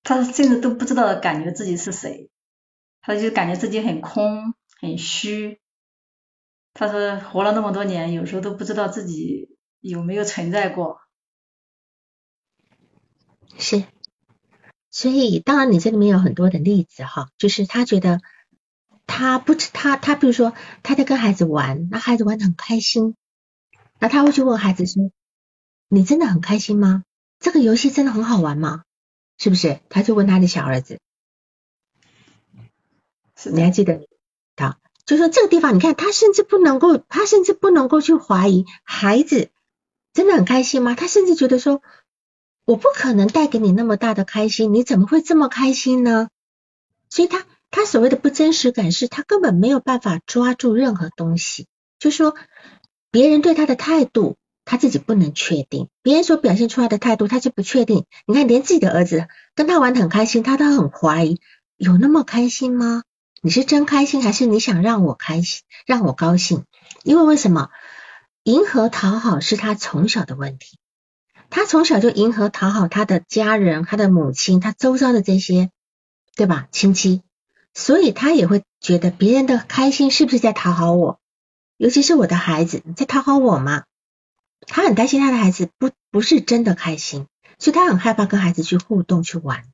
[0.03, 2.29] 他甚至都不知道感觉自己是谁，
[3.01, 5.59] 他就感觉自己很空很虚。
[6.75, 9.56] 他说活了那么多年，有时候都不知道自己
[9.87, 11.01] 有没有存在过。
[13.57, 13.85] 是，
[14.91, 18.21] 所以当然你这里面有很多的例子哈，就是他觉得。
[19.09, 23.15] 他不知他他比如说他在跟孩子玩，那孩子玩的很开心，
[23.99, 25.11] 那他会去问孩子说
[25.87, 27.05] ：“你真的很开心吗？
[27.39, 28.83] 这个游戏真的很好玩吗？
[29.37, 30.99] 是不是？”他就问他的小儿子，
[33.45, 34.05] 你还记得？
[34.57, 39.51] 好，就说这个地方，你看他甚至不能够，他甚至不能够去怀疑孩子
[40.17, 40.95] 真的很开心吗？
[40.95, 41.83] 他甚至觉得说
[42.65, 46.29] ：“我不可能带给你那么大的开心，你怎么会这么开心呢？”
[47.07, 47.45] 所以他。
[47.69, 51.67] 他所谓的不真实感，是他根本没有办法抓住任何东西。
[51.99, 52.33] 就说
[53.11, 58.05] 别人对他的态度，他自己不能确定；别人所表现出来的态度，他就不确定。
[58.25, 61.41] 你看，连自己的儿子跟他玩的很开心，他都很怀疑，
[61.75, 63.03] 有那么开心吗？
[63.41, 66.63] 你是真开心，还是你想让我开心，让我高兴？
[67.03, 67.69] 因为为什么
[68.47, 70.79] 迎合讨好是他从小的问题？
[71.49, 75.69] 他从小就迎合讨好他的家人、他的母亲、他周遭的这些，
[76.33, 76.69] 对吧？
[76.71, 77.23] 亲戚。
[77.73, 81.19] 所以他也会觉得别人的开心是不是在讨好我？
[81.75, 83.83] 尤其是我的孩子在讨好我吗？
[84.65, 87.27] 他很担心他的孩子不不是真的开心，
[87.59, 89.65] 所以他很害怕跟孩子去互动去玩，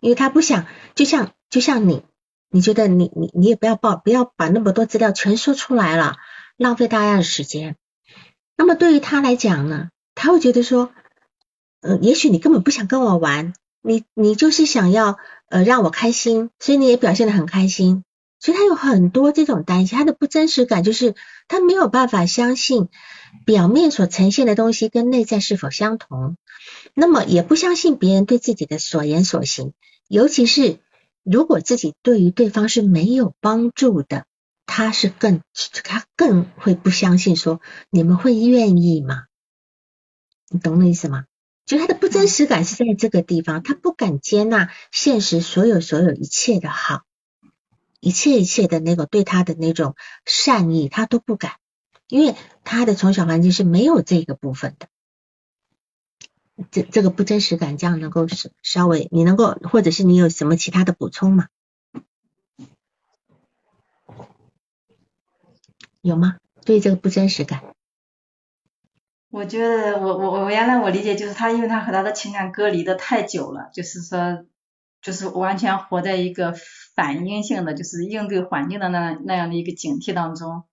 [0.00, 2.02] 因为他不想就像就像你，
[2.50, 6.16] 你觉得你你你也不要报不要把那么多资料全说出来了，
[6.56, 7.76] 浪费大家的时间。
[8.56, 10.92] 那么对于他来讲呢，他会觉得说，
[11.80, 15.18] 嗯，也许你根本不想跟我玩，你你就是想要。
[15.50, 18.02] 呃，让我开心，所以你也表现的很开心，
[18.40, 21.14] 所以他有很多这种担心，他的不真实感就是
[21.46, 22.88] 他没有办法相信
[23.44, 26.36] 表面所呈现的东西跟内在是否相同，
[26.94, 29.74] 那么也不相信别人对自己的所言所行，
[30.08, 30.78] 尤其是
[31.22, 34.24] 如果自己对于对方是没有帮助的，
[34.66, 35.42] 他是更
[35.84, 39.24] 他更会不相信说你们会愿意吗？
[40.48, 41.26] 你懂我意思吗？
[41.64, 47.04] 就他的不真实感是在这个地方，他不敢接纳现实所有所有一切的好，
[48.00, 49.96] 一切一切的那个对他的那种
[50.26, 51.54] 善意，他都不敢，
[52.06, 54.88] 因为他的从小环境是没有这个部分的。
[56.70, 61.48] 这这个不真实感，这样能够稍稍微你能够，或者是你有什么其他的补充吗？
[66.04, 66.36] 有吗？
[66.66, 67.62] 对这个不真实感？
[69.30, 74.44] 我觉得我我我原来我理解就是他，因为他和他的情感隔离的太久了，就是说，
[75.00, 76.54] 就是完全活在一个
[76.94, 80.64] 反应性的，就是应对环境的那那样的一个警惕当中，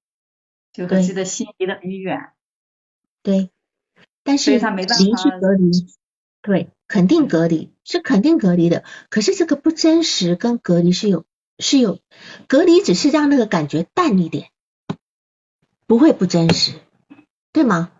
[0.73, 2.33] 就和自己的心离得很远。
[3.23, 3.51] 对，
[4.23, 5.71] 但是他没办法隔离，
[6.41, 11.23] 对，肯定隔离是肯定隔离的，可是这个不真实跟隔离是有
[11.57, 11.99] 是有
[12.47, 14.50] 隔离，只是让那个感觉淡一点，
[15.91, 16.71] 不会不真实，
[17.51, 17.91] 对吗？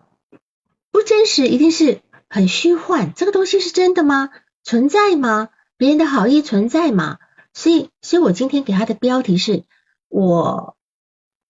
[0.90, 4.30] 不真实一定是很虚幻，这个东西是真的吗？
[4.62, 5.50] 存在吗？
[5.76, 7.18] 别人的好意存在吗？
[7.52, 9.64] 所以，所以我今天给他的标题是
[10.08, 10.74] 我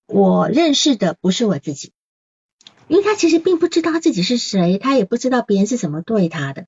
[0.09, 1.93] 我认识的不是我自己，
[2.89, 6.67] 因为他其实并不知道自己是谁，他也不知道别人是怎么对他的。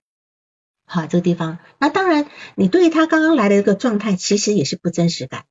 [0.86, 5.46] 好，这个地方，那当然，你对他刚刚来的一个状态，其实也是不真实感。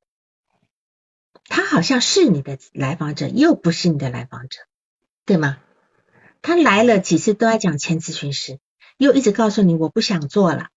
[1.46, 4.60] 他好像是你的来访者，又不是你的来访者，
[5.26, 5.58] 对吗？
[6.42, 8.60] 他来了几次都在讲前咨询师，
[8.98, 10.70] 又一直告诉你我不想做了，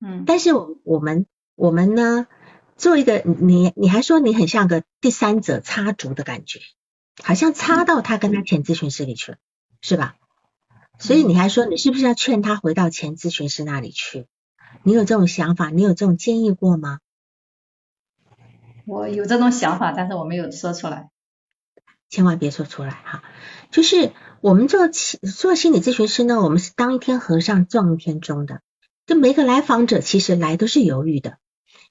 [0.00, 2.26] 嗯，但是我我们我们呢，
[2.76, 6.60] 做一个你你还说你很像个第三者插足的感觉，
[7.22, 9.38] 好像插到他跟他前咨询师里去了，
[9.80, 10.16] 是吧？
[10.98, 14.26] 所以你还说你是不是要劝他回到前咨询师那里去？
[14.82, 15.70] 你有这种想法？
[15.70, 17.00] 你有这种建议过吗？
[18.86, 21.10] 我有这种想法，但是我没有说出来。
[22.08, 23.22] 千万别说出来哈，
[23.70, 24.12] 就是。
[24.42, 28.60] 我们做做心理咨询师呢，我们是当一天和尚撞一天钟的。
[29.06, 31.38] 就每个来访者其实来都是犹豫的，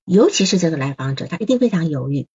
[0.05, 2.27] 尤其是这个来访者，他一定非常犹豫。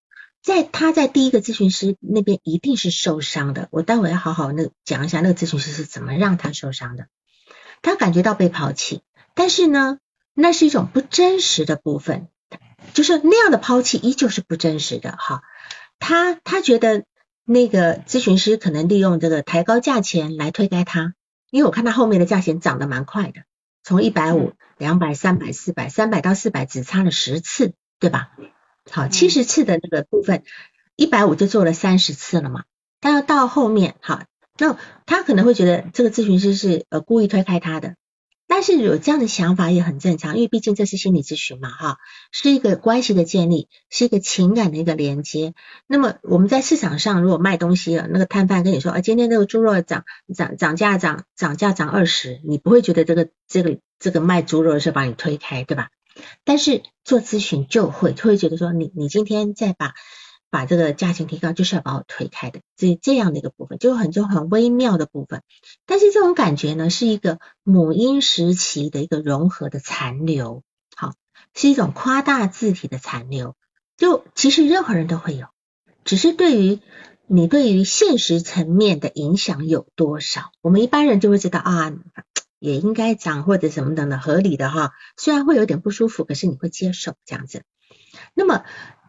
[0.43, 3.69] 在他在第一个咨询师那边一定是受伤的。
[3.71, 7.07] 我待会要好好那讲一下那个咨询师是怎么让他受伤的。
[7.81, 9.03] 他感觉到被抛弃，
[9.35, 10.01] 但是呢，
[10.35, 12.29] 那是一种不真实的部分，
[12.95, 15.43] 就是那样的抛弃依旧是不真实的哈。
[15.99, 17.05] 他他觉得。
[17.43, 21.15] 那个咨询师可能利用这个抬高价钱来推开他，
[21.51, 23.43] 因为我看他后面的价钱涨得蛮快的，
[23.83, 28.31] 从一百五、两百、三百、四百，三百到四百只差了十次，对吧？
[28.89, 30.45] 好，七十次的那个部分，
[30.95, 32.63] 一百五就做了三十次了嘛。
[33.01, 34.23] 但要到后面，好，
[34.57, 37.97] 那他可能会觉得这个咨询师是呃故意推开他的。
[38.53, 41.99] 但是有这样的想法也很正常，因为毕竟这是心理咨询嘛，哈，
[42.33, 45.55] 是一个关系的建立，是一个情感的一个连接。
[45.87, 55.91] 那么我们在市场上如果卖东西了，那个摊贩跟你说，啊，今天这个猪肉涨涨涨价涨涨价涨二十，你不会觉得这个这个这个卖猪肉的是把你推开，对吧？
[56.45, 59.95] 但是做咨询就会就会觉得说，你你今天再把。
[60.51, 65.43] 把这个价钱提高，就是要把我推开的，这这样的一个部分，就很就很微妙的部分。
[65.87, 70.65] 但是这种感觉呢，是一个母婴时期的一个融合的残留，
[70.97, 71.15] 好，
[71.55, 73.55] 是一种夸大字体的残留。
[73.97, 75.47] 就其实任何人都会有，
[76.05, 76.81] 只是对于
[77.29, 81.93] 你对于现实层面的影响有多少，我们一般人就会知道啊，
[82.59, 87.63] 也应该涨或者什么等的合理的哈，虽然会有点不舒服，可是你会接受这样子。
[88.35, 88.65] 那么。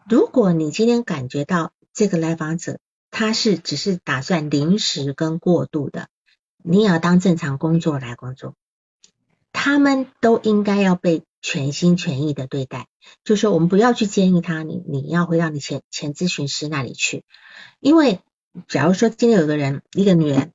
[0.08, 2.78] 如果你今天感觉到这个来访者
[3.10, 6.08] 他是只是打算临时跟过渡的，
[6.62, 8.54] 你也要当正常工作来工作，
[9.52, 12.88] 他们都应该要被全心全意的对待。
[13.24, 17.24] 就说我们不要去建议他，你你要回到你前前咨询师那里去，
[17.80, 18.20] 因为
[18.68, 20.52] 假如说今天有个人一个女人，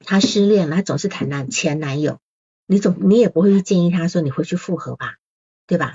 [0.00, 2.18] 她失恋了，她总是谈男前男友，
[2.66, 5.16] 你总你也不会去建议她说你回去复合吧，
[5.66, 5.94] 对吧？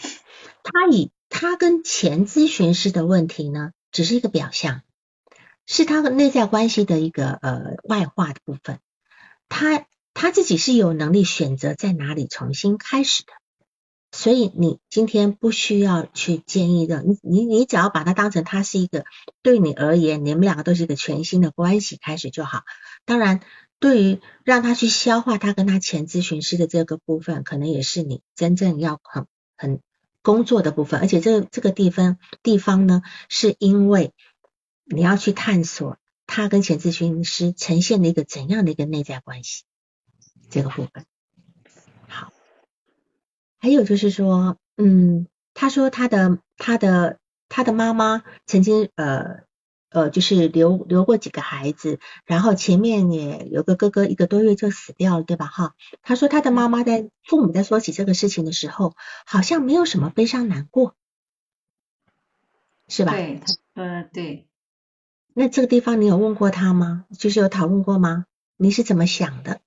[0.63, 4.81] 她以他跟前咨询师的问题呢，只是一个表象，
[5.65, 8.79] 是他和内在关系的一个呃外化的部分。
[9.47, 13.31] 他他自己是有能力选择在哪里重新开始的，
[14.11, 19.05] 所以你今天不需要去建议的，你你你只要把它当成他是一个
[19.41, 22.63] 对你而言，你们两个都是一个全新的关系开始就好。
[23.05, 23.39] 当然，
[23.79, 29.79] 对于让他去消化他跟他前咨询师的这个部分，可能也是你真正要很很。
[30.21, 34.13] 工作的部分，而且这这个地方地方呢，是因为
[34.85, 39.63] 你要去探索他跟前咨询师呈现的一个怎样的一个内在关系，
[40.49, 41.05] 这个部分。
[42.07, 42.31] 好，
[43.59, 49.49] 还有就是说，嗯，他说他的他的他的妈妈曾经呃。
[49.91, 55.47] 呃，就是留留过几个孩子，然后前面也有个哥哥，一个多月就死掉了，对吧？
[55.47, 60.95] 哈，他说他的妈妈在父母在说起这个事情的时候，好像没有什么悲伤难过，
[62.87, 63.11] 是吧？
[63.11, 64.47] 对，他呃对。
[65.33, 67.03] 那这个地方你有问过他吗？
[67.19, 68.25] 就是有讨论过吗？
[68.55, 69.59] 你是怎么想的？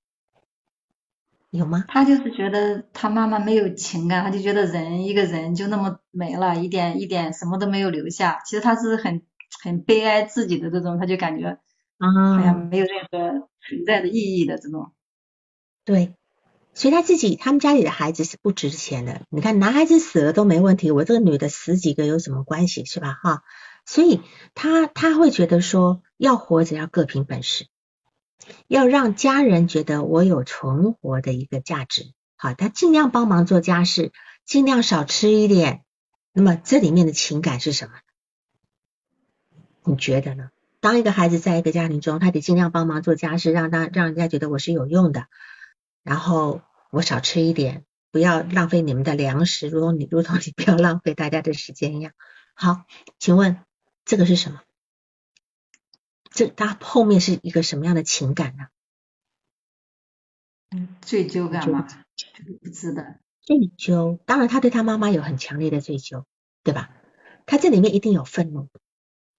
[1.51, 1.85] 有吗？
[1.87, 8.41] 他就是觉得他妈妈没有情感，他就觉得人一个人就那么没了，一点一点什么都没有留下。
[8.43, 9.21] 其实他是很。
[9.61, 11.57] 很悲哀自己的这种，他就感觉
[11.97, 14.93] 好像没有任何存在的意义的这种。
[15.83, 16.15] 对，
[16.73, 19.21] 所以他自己他们家里的孩子是不值钱的。
[19.29, 23.13] 你看男孩子死了都没问题，我这个女的死几个有什么关系是吧？
[23.21, 23.43] 哈，
[23.85, 24.21] 所以
[24.53, 27.67] 他他会觉得说要活着要各凭本事，
[28.67, 32.13] 要让家人觉得我有存活的一个价值。
[32.35, 34.11] 好，他尽量帮忙做家事，
[34.45, 35.83] 尽量少吃一点。
[36.33, 37.93] 那么这里面的情感是什么？
[39.85, 40.51] 你觉得呢？
[40.79, 45.27] 当一个孩子在一个家庭中，他得尽量帮忙做家事，让他让人家觉得我是有用的。
[46.03, 52.13] 然后我少吃一点，不要浪费你们的粮食，如同你如同你 不要浪费大家的时间一样。
[52.53, 52.85] 好，
[53.19, 53.59] 请问
[54.05, 54.61] 这个是什么？
[56.31, 58.67] 这他后面是一个什么样的情感呢？
[60.71, 61.87] 嗯，罪疚感吗？
[62.61, 63.03] 不知道。
[63.41, 66.25] 罪疚，当然他对他妈妈有很强烈的罪疚，
[66.63, 66.91] 对吧？
[67.45, 68.69] 他这里面一定有愤怒。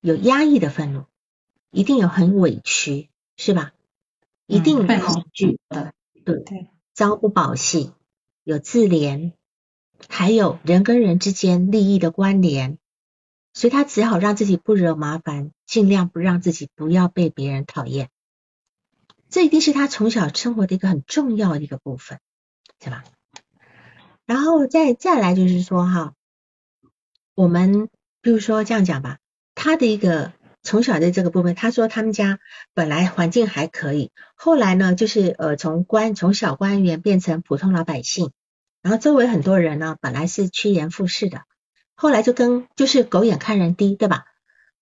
[0.06, 1.06] 有压抑的愤怒，
[1.72, 3.72] 一定有很委屈，是吧？
[4.46, 7.92] 一定恐惧的，对对，朝不保夕，
[8.44, 9.32] 有自怜，
[10.08, 12.78] 还有人跟人之间利益的关联，
[13.52, 18.08] 所以他只好让自己不惹麻烦，尽量不让自己不要被别人讨厌。
[19.28, 22.20] 这一定是他从小生活的一个很重要的一个部分，
[22.78, 23.02] 是吧？
[24.24, 26.14] 然后再再来就是说哈，
[27.34, 27.88] 我们
[28.20, 29.18] 比如说这样讲吧。
[29.56, 30.32] 他的一个
[30.62, 32.38] 从小的这个部分，他说他们家
[32.74, 38.30] 本来环境还可以，后来呢，就是呃从官从小官员变成普通老百姓，
[38.82, 41.42] 然后周围很多人呢本来是趋炎附势的，
[41.96, 44.26] 后来就跟就是狗眼看人低，对吧？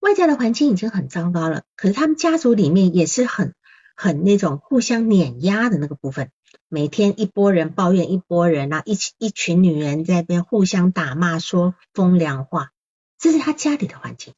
[0.01, 3.55] 外在的环境已经很糟糕了，可是他们家族里面也是很
[3.97, 6.31] 很那种互相碾压的那个部分，
[6.69, 12.71] 每天一拨人抱怨一拨人啊，一起一群女人在边互相打骂说风凉话，
[13.19, 14.35] 这是他家里的环境。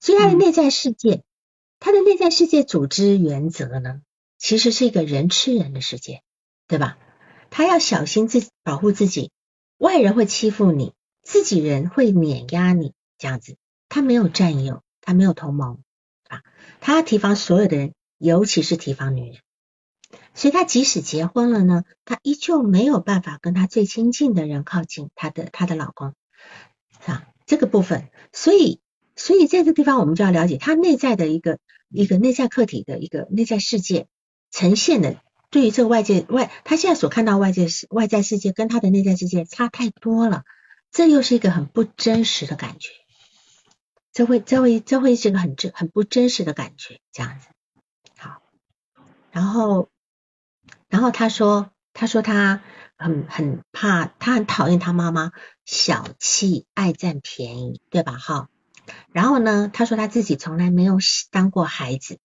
[0.00, 1.22] 所以他的内在世界，
[1.80, 4.02] 他的内在世界组织原则呢，
[4.38, 6.22] 其实是一个人吃人的世界，
[6.68, 6.98] 对吧？
[7.50, 9.30] 他要小心自保护自己，
[9.78, 13.56] 外人会欺负你，自己人会碾压你，这样子，
[13.88, 15.80] 他没有战友，他没有同盟，
[16.28, 16.42] 啊，
[16.80, 19.40] 他要提防所有的人，尤其是提防女人。
[20.34, 26.14] 所以，他即使结婚了呢，他依旧没有办法跟他最亲近的人靠近，他的他的老公
[27.06, 28.10] 啊，这个部分。
[28.32, 28.80] 所以，
[29.14, 34.08] 所以在这个地方，我们就要了解他内在的一个一个内在客体的一个内在世界
[34.50, 35.20] 呈现的，
[35.50, 40.44] 对于这个外界外，他现在所看到外界世外在世界跟他的内在世界差太多了，
[40.90, 42.90] 这又是一个很不真实的感觉，
[44.12, 47.46] 这会这会这会是一个很真很不真实的感觉，这样子。
[48.16, 48.42] 好，
[49.30, 49.88] 然后。
[50.88, 52.62] 然后他说，他说他
[52.96, 55.32] 很很怕，他很讨厌他妈妈
[55.66, 58.12] 小气、爱占便宜，对吧？
[58.12, 58.48] 哈。
[59.12, 60.98] 然后呢，他说他自己从来没有
[61.32, 62.18] 当过孩子，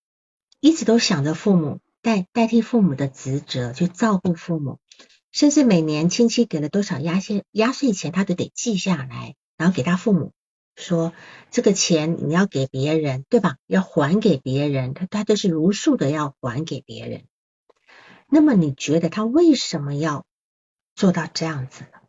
[0.60, 4.80] 一直都想着父母代代替父母的职责去照顾父母，
[5.32, 10.34] 甚至每年亲戚给了多少压岁压岁钱，他都得记下来，然后给他父母
[10.76, 11.12] 说
[11.50, 13.58] 这个钱你要给别人，对吧？
[13.66, 17.24] 要还给别人，他他都是如数的要还给别人。
[18.30, 20.28] 那么你觉得他为什么要
[20.94, 22.01] 做到这样子呢？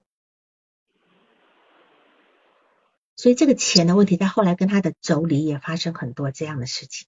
[3.16, 7.06] 所以这个钱的问题，在后来跟他的妯娌也发生很多这样的事情。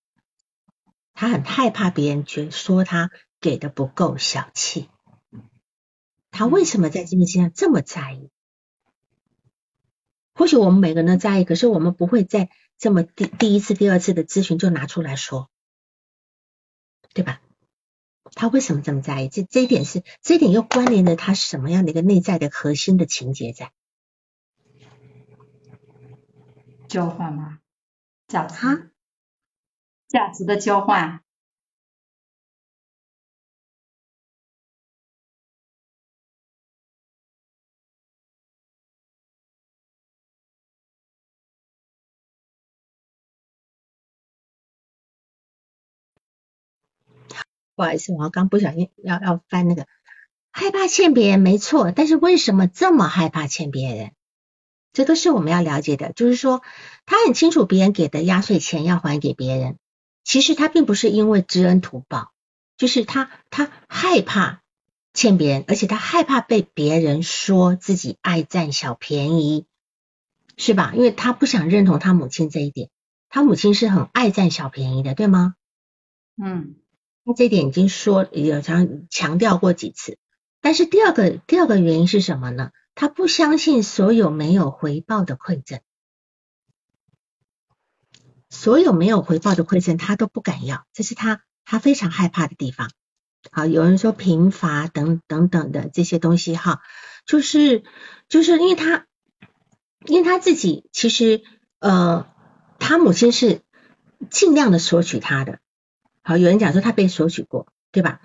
[1.15, 4.89] 他很害怕别人觉说他给的不够小气。
[6.31, 8.31] 他为什么在这件事上这么在意？
[10.35, 15.49] 或许我们每个人都在意，可是我们不会在这么第第一次、第二次的咨询就拿出来说，
[17.13, 17.41] 对吧？
[18.35, 19.29] 他为什么这么在意？
[19.29, 23.71] 这这一点是，这一点又关联着他什么样的一个内在的核心的情节在？
[26.95, 27.59] 交换吗？
[28.29, 28.93] 价值？
[30.07, 31.25] 价值的交换？
[47.75, 49.89] 不好意思，我刚不小心要要翻那个，
[50.53, 54.13] 害怕欠别人没错，但是为什么这么害怕欠别人？
[54.95, 56.15] 这都是我们要了解的。
[56.15, 56.63] 就是说，
[57.05, 59.77] 他很清楚别人给的压岁钱要还给别人，
[60.25, 62.33] 其实他并不是因为知恩图报，
[62.79, 64.63] 就是他他害怕
[65.13, 69.67] 欠别人，而且他害怕被别人说自己爱占小便宜，
[70.57, 70.93] 是吧？
[70.95, 72.89] 因为他不想认同他母亲这一点，
[73.29, 75.57] 他母亲是很爱占小便宜的，对吗？
[76.43, 76.77] 嗯。
[77.27, 80.19] 那这点已经说有强强调过几次，
[80.61, 82.71] 但是第二个第二个原因是什么呢？
[82.95, 85.81] 他不相信所有没有回报的馈赠，
[88.51, 92.91] 所有没有回报的馈赠他都不敢要，这是他他非常害怕的地方。
[93.51, 96.81] 好，有人说贫乏等等等的这些东西哈，
[97.27, 97.83] 就是
[98.29, 99.07] 就是因为他
[100.07, 101.43] 因为他自己其实
[101.79, 102.27] 呃，
[102.79, 103.61] 他母亲是
[104.31, 105.59] 尽量的索取他的。
[106.23, 108.23] 好，有人讲说他被索取过，对吧？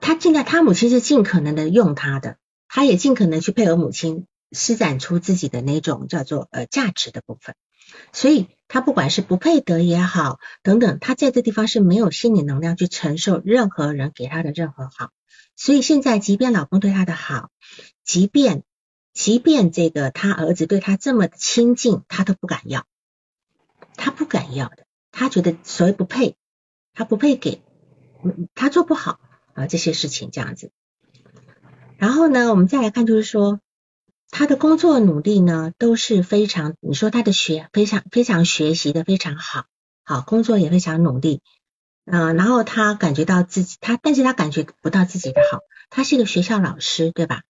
[0.00, 2.36] 他尽量，他母亲是尽可能的用他的，
[2.74, 7.54] 他也尽可能去配合母亲施展出自己的那种叫做呃价值的部分，
[8.12, 15.10] 所以他不管是不配得也好，等等，他在这地方是没有心理能量去承受任何人给他的任何好，
[15.54, 17.50] 所以现在即便老公对他的好，
[18.04, 18.62] 即便
[19.12, 22.86] 即便这个他儿子对他这么亲近，他都不敢要，
[23.96, 26.36] 他不敢要的，他觉得所谓不配。
[26.94, 27.62] 他不配给，
[28.54, 29.18] 他做不好
[29.54, 30.72] 啊这些事情这样子。
[32.02, 33.60] 然后呢，我们再来看，就是说
[34.28, 39.66] 他的工作努力呢都是非常，你说他的学非常非常学习的非常好，
[40.02, 41.42] 好工作也非常努力，
[42.04, 45.60] 嗯，然后他感觉到自己他，但是他感觉不到自己的好。
[45.90, 47.42] 他是一个学校老师，对吧？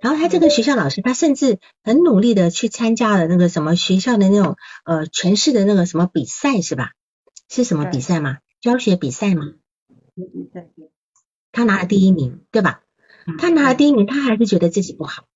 [0.00, 6.92] 然后他这个学校老师，他甚至很努力的去参加了那个什么学校的那种呃全市的那个什么比赛，是吧？
[7.48, 8.38] 是什么比赛吗？
[8.60, 9.54] 教学比赛吗？
[11.50, 12.82] 他拿了第一名，对吧？
[13.36, 15.26] 他拿了第一名，他还是觉得自己不好，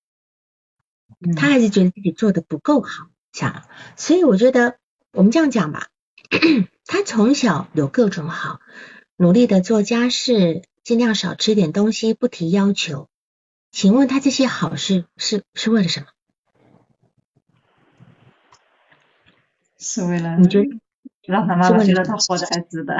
[1.37, 3.69] 他还是觉得自己做的不够好，想。
[3.97, 4.79] 所以我觉得
[5.13, 5.89] 我们这样讲吧，
[6.87, 8.61] 他从小有各种好，
[9.17, 13.09] 努力的做家事，尽量少吃点东西，不提要求。
[13.71, 16.07] 请问他这些好事是是为了什么？
[19.79, 20.69] 是为了你觉得？
[21.25, 22.99] 让他妈妈觉得他活着还值得。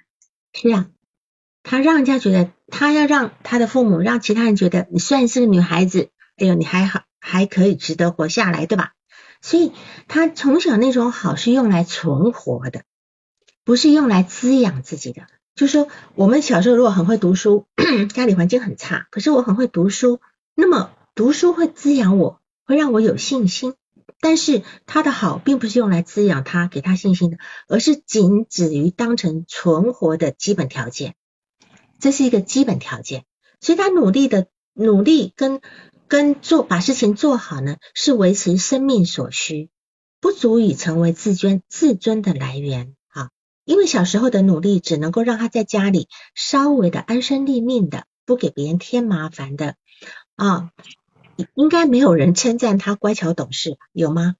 [0.52, 0.90] 是啊，
[1.62, 8.92] 他让人家觉得，他要让他的父母，让其他人觉得，你虽然是个女孩子，哎呦，你还好，还可以值得活下来，对吧？
[9.40, 9.72] 所以
[10.08, 12.82] 他从小那种好是用来存活的，
[13.64, 15.22] 不是用来滋养自己的。
[15.54, 17.66] 就说，我们小时候如果很会读书，
[18.14, 20.20] 家里环境很差，可是我很会读书，
[20.54, 23.74] 那么读书会滋养我，会让我有信心。
[24.20, 27.38] 但是他的好并不是用来滋养他、给他信心的，
[27.68, 31.14] 而是仅止于当成存活的基本条件。
[32.02, 33.24] 这是一个基本条件，
[33.60, 35.60] 所以他努力的努力跟
[36.08, 39.70] 跟做把事情做好呢，是维持生命所需，
[40.20, 43.30] 不足以成为自尊自尊的来源啊。
[43.64, 49.76] 因为小时候的努力只能够让他在家里稍微的安身立命的，不给别人添麻烦的
[50.34, 50.72] 啊，
[51.54, 54.34] 应该没有人称赞他乖巧懂事，有吗？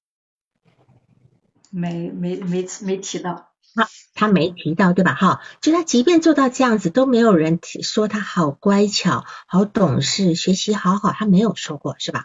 [1.70, 5.14] 没没没没提到，他他没提到对吧？
[5.14, 12.24] 哈，就他即便做到这样子，都没有人提说他好乖巧、好懂事、学习好好，他没有说过是吧？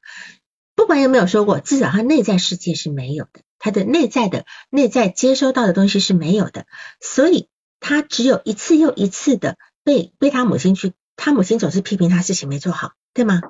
[0.75, 3.41] 不管有没有说过，至少他内在世界是没有的。
[3.59, 6.67] 他的内在的内在接收到的东西是没有的，
[7.01, 13.41] 所以他只有一次又一次的被被他母亲去，他母亲总是批评他事情没做好，对吗？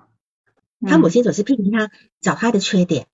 [0.87, 1.89] 他母亲总是批评他
[2.21, 3.07] 找他的缺点，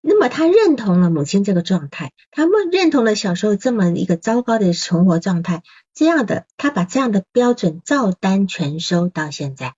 [0.00, 9.74] 那么他认同了母亲这个状态，他们认同了小时候这么一个糟糕的生活状态，这样的他把这样的标准照单全收到现在，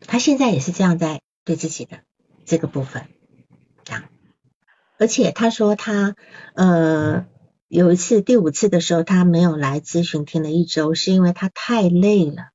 [0.00, 2.00] 他现在也是这样在对自己的
[2.44, 3.06] 这个部分
[3.90, 4.04] 啊。
[4.98, 6.14] 而且他说他
[6.54, 7.26] 呃
[7.68, 12.50] 有一次第五次的时候他没有来咨询听了一周，是因为他太累了，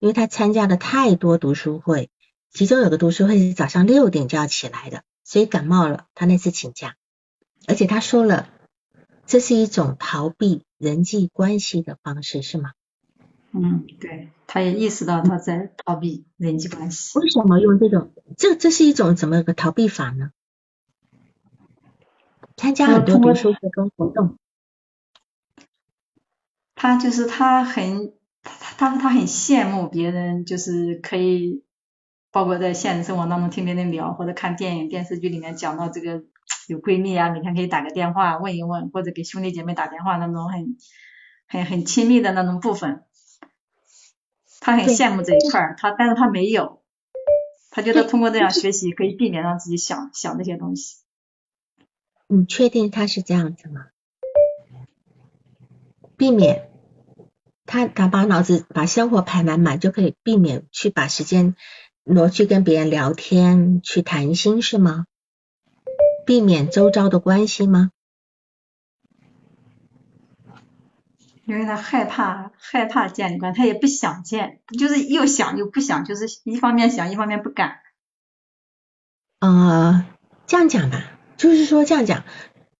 [0.00, 2.10] 因为他参加了太多读书会，
[2.52, 6.96] 其中有个读书会是早上六点就要起来的，所以感冒了，他那次请假。
[7.66, 8.48] 而且他说了，
[9.26, 12.72] 这是一种逃避人际关系的方式，是吗？
[13.52, 17.18] 嗯，对，他也意识到他在逃避人际关系。
[17.18, 18.10] 为什么用这种？
[18.38, 20.30] 这这是一种怎么个逃避法呢？
[22.56, 24.38] 参加很多读书会跟活动，
[26.74, 31.64] 他就是他很他他他很羡慕别人，就是可以
[32.38, 36.22] 包括在现实生活当中听别人聊，或者看电影电视剧里面讲到这个
[36.68, 40.76] 有闺蜜啊，每天可以打个电话问一问，或者给兄弟姐妹打电话那种很
[41.48, 43.02] 很很亲密的那种部分，
[44.60, 46.80] 他很羡慕这一块儿，他但是他没有，
[47.72, 50.98] 他觉得通过这样学习可以避免让自己想想这些东西。
[52.28, 53.86] 你确定他是这样子吗？
[56.16, 56.70] 避免
[57.66, 61.56] 他他把脑子把生活排满满，就可以避免去把时间
[62.08, 65.04] 挪去跟别人聊天去谈心是吗？
[66.24, 67.90] 避免周遭的关系吗？
[71.44, 77.78] 因为他害怕害怕建立关系，他也不想见，就是又想又不想，就是一方面想一方面不敢。
[79.40, 80.06] 呃，
[80.46, 81.12] 这样讲吧。
[81.36, 82.24] 就是说这样讲，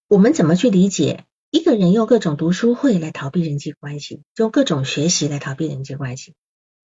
[0.09, 6.35] 我们怎么去理解一个人用各种读书会来逃避人际关系，用各种学习来逃避人际关系？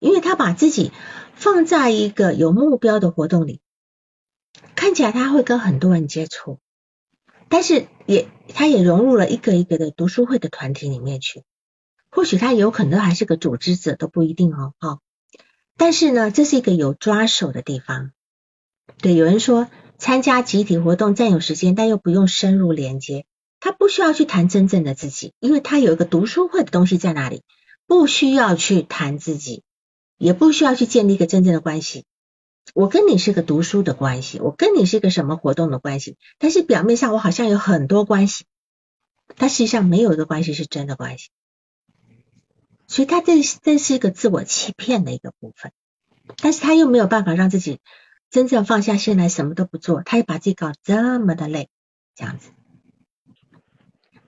[0.02, 0.92] 因为他把自己
[1.34, 3.60] 放在一个有目标的活动里，
[4.74, 6.58] 看起来他会跟很多人接触，
[7.48, 11.44] 但是也他也融入了一个一个的读书会的团体里面去。
[12.10, 14.98] 或许他有可能还是个组织者都不一定哦，哈。
[15.76, 18.10] 但是呢，这是一个有抓手的地方。
[18.98, 19.68] 对，有人说。
[19.98, 23.24] 参加集体活动占有时间，但又不用深入连接。
[23.60, 27.44] 他不需要去谈真正的自己，因为他有一个读书会的东西在哪里，
[27.86, 29.62] 不需要去谈自己，
[30.22, 32.04] 也不需要去建立一个真正的关系。
[32.74, 36.16] 我跟你是个读书的关系，我跟你是个什么活动的关系？
[36.38, 38.44] 但是表面上我好像有很多关系，
[39.36, 41.30] 但实际上没有一个关系是真的关系。
[42.86, 45.72] 所以他这这是一个自我欺骗的一个部分，
[46.36, 47.80] 但是他又没有办法让自己。
[48.30, 51.68] 真正放下心来什么都不做，他又把自己搞这么的累，
[52.14, 52.48] 这样子。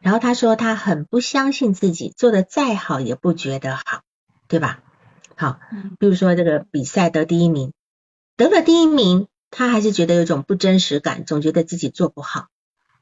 [0.00, 4.02] 然后他说他很不相信自己，做的再好也不觉得好，
[4.46, 4.83] 对吧？
[5.36, 5.60] 好，
[5.98, 7.72] 比如说这个比赛得第一名，
[8.36, 12.48] 得了第一名，他还是觉得有种不真实感，总觉得自己做不好。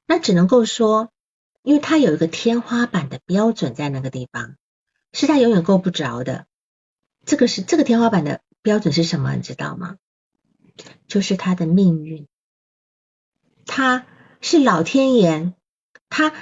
[0.07, 1.11] 那只能够说，
[1.63, 4.57] 因为他有一个天花板的标准在那个地方，
[5.13, 6.47] 是他永远够不着的。
[7.25, 9.35] 这个是这个天花板的标准是什么？
[9.35, 9.97] 你知道吗？
[11.07, 12.27] 就是他的命运，
[13.67, 14.07] 他
[14.41, 15.53] 是老天爷，
[16.09, 16.33] 他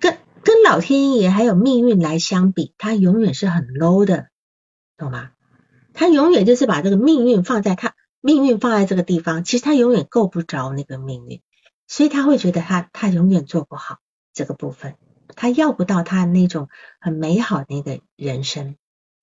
[0.00, 4.30] 跟跟老天爷还有命运来相比，他永远是很 low 的，
[4.96, 5.32] 懂吗？
[5.94, 11.40] 他永远就是把这个命运放在他命运放在这个地方，其实他永远够不着那个命运，
[11.88, 14.00] 所以他会觉得他他永远做不好
[14.34, 14.96] 这个部分，
[15.34, 16.68] 他要不到他那种
[17.00, 18.76] 很美好的那个人生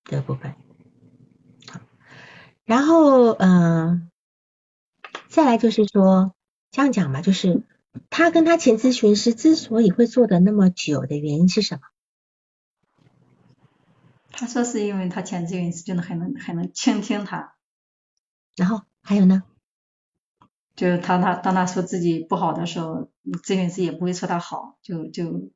[0.05, 0.55] 的部分。
[2.65, 4.07] 然后嗯。
[5.27, 6.35] 再来就是说，
[6.71, 7.63] 这样讲吧，就是
[8.09, 11.81] 他跟他前咨询师之所以会做的那么久的原因是什么？
[14.31, 17.55] 他说是因为他前咨询师真的很能很能倾听他，
[18.55, 19.43] 然后还有呢，
[20.75, 23.11] 就是他他当他说自己不好的时候，
[23.43, 25.51] 咨询师也不会说他好，就就。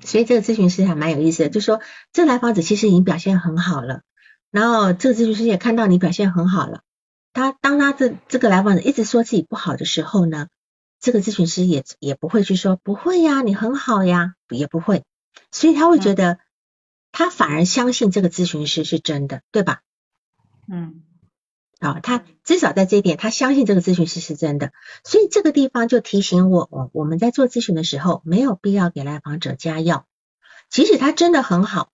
[0.00, 1.80] 所以这个咨询师还蛮有意思的，就说
[2.12, 4.02] 这来访者其实已经表现很好了，
[4.52, 6.82] 然后这个咨询师也看到你表现很好了，
[7.32, 10.46] 他当他这这个来访者一直说自己不好的时候呢，
[11.00, 15.02] 这个咨询师也也不会去说不会呀，你很好呀，也不会，
[15.50, 16.38] 所以他会觉得
[17.18, 19.80] 他反而相信这个咨询师是真的，对吧？
[20.70, 21.02] 嗯。
[21.80, 30.06] 啊，他至少在这一点，他相信这个咨询师是真的，所以这个地方就提醒我，我我们在做咨询的时候，没有必要给来访者加药，
[30.70, 31.90] 即使他真的很好，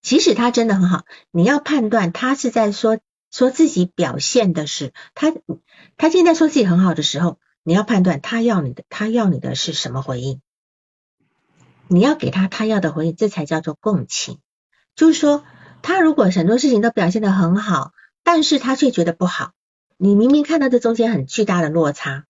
[0.00, 2.98] 即使他真的很好，你要判断他是在说
[3.30, 5.34] 说自己表现的是他，
[5.98, 10.40] 他现在说自己很好的时候，你要判断他要你的，他要你的是什么回应，
[11.88, 14.40] 你要给他他要的回应，这才叫做共情，
[14.96, 15.44] 就是说
[15.82, 17.92] 他如果很多事情都表现得很好。
[18.28, 19.52] 但是他却觉得不好，
[19.98, 22.24] 你明明看到这中间很巨大的落差，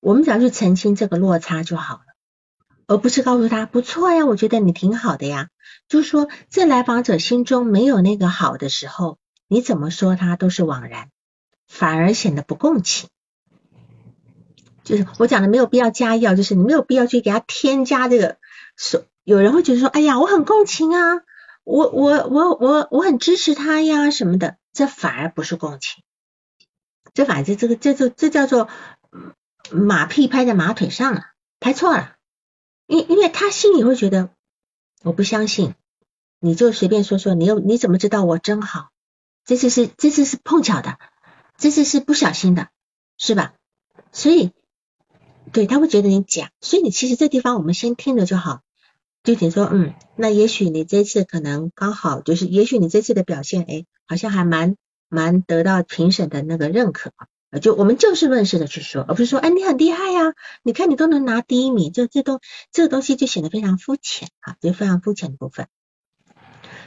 [0.00, 2.04] 我们只要去澄清这个落差就好了，
[2.86, 5.50] 而不是告诉他不错呀，我觉得你挺好的呀。
[5.88, 11.10] 就是说，这来访者心中没有那个好的时候，你怎么说他都是枉然，
[11.68, 13.10] 反而显得不共情。
[14.84, 18.38] 就是我讲的没有必要加药，就是你没有必要去给他添加这个。
[18.78, 21.20] 说有人会觉得说，哎呀，我很共情啊，
[21.64, 24.56] 我我我我我很支持他呀什么的。
[24.72, 26.02] 这反而不是共情，
[27.12, 28.70] 这反正这个这就这叫做
[29.70, 31.24] 马屁拍在马腿上了，
[31.60, 32.16] 拍错了。
[32.86, 34.30] 因因为他心里会觉得
[35.02, 35.74] 我不相信，
[36.40, 38.88] 你就随便说说，你又你怎么知道我真好？
[39.44, 40.98] 这次是这次是碰巧的，
[41.58, 42.70] 这次是不小心的，
[43.18, 43.52] 是吧？
[44.10, 44.52] 所以
[45.52, 48.62] 对他会觉得你假，所以你其实这地方我们先听着就好。
[49.24, 54.74] 就你说，嗯，那也许你这次可能刚好就是，也许你这次的表现，哎，好像还蛮
[55.08, 57.28] 蛮得到评审的那个认可啊。
[57.60, 60.32] 就我们就事论事的去说，而不是说，哎，你很厉害呀，
[60.64, 62.40] 你看你都能拿第一名，就这东
[62.72, 65.68] 这个东西就显得非常肤浅啊，就非常肤浅的部分。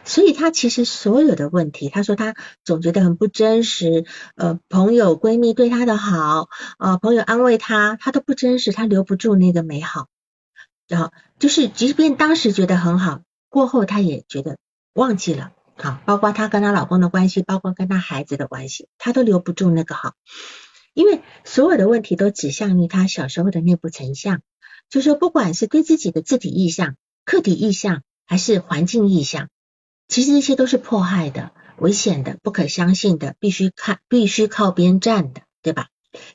[0.04, 4.04] 所以他其实所有的问题，他说他总觉得很不真实，
[4.36, 10.08] 呃，朋友闺蜜对他的好，呃，朋友安慰他，他都不真实，他留不住那个美好。
[10.88, 14.58] 然后就是，即便当时觉得很好，过后他也觉得
[14.94, 15.52] 忘记了。
[15.78, 20.14] 好，包括她跟她老公的关系，包括跟她孩子的关系，她都留不住那个好，
[20.94, 24.42] 因为所有的问题都指向于她小时候的内部成像。
[24.90, 29.50] 就说不管是对自己的自体意向、客体意向，还是环境意向，
[30.08, 35.88] 其实这些都是迫害的、危险的、不可相信的、必须看、必须靠边站的，对吧？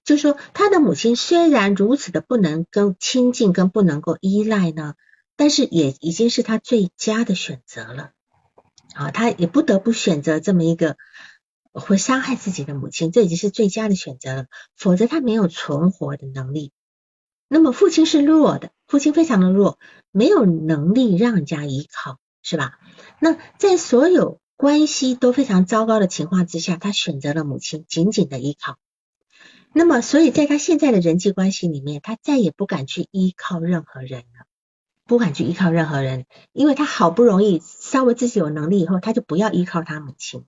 [0.05, 4.95] 就说他的母亲虽然如此的不能跟亲近，跟不能够依赖呢，
[5.37, 8.11] 但是也已经是他最佳的选择了
[8.95, 10.97] 啊，他也不得不选择这么一个
[11.73, 16.73] 会伤害自己的母亲，这已经是最佳的选择了，否则他没有存活的能力。
[17.49, 19.79] 那么父亲是弱的，父亲非常的弱，
[20.11, 22.79] 没有能力让人家依靠，是吧？
[23.21, 28.77] 那在所有关系都非常糟糕的情况之下，他选择了母亲，紧紧的依靠。
[29.73, 34.47] 那么，所以在他现在的人际关系里面，他再也不敢去依靠任何人了，
[35.07, 40.45] 不敢去依靠任何人，因为他好不容易稍微自己有能力以后，他就不要依靠他母亲。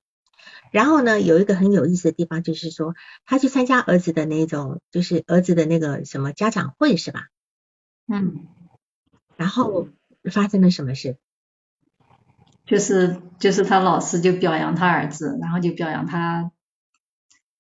[0.73, 2.95] 然后呢，有一个很有意思的地方，就是说
[3.25, 7.29] 他去参加儿子的那种，就是儿子的那个什么家长会，是吧？
[8.09, 8.47] 嗯。
[9.37, 9.89] 然后
[10.31, 11.17] 发生了什么事？
[12.67, 16.51] 就是就是他老师就表扬他儿子，然后就表扬他。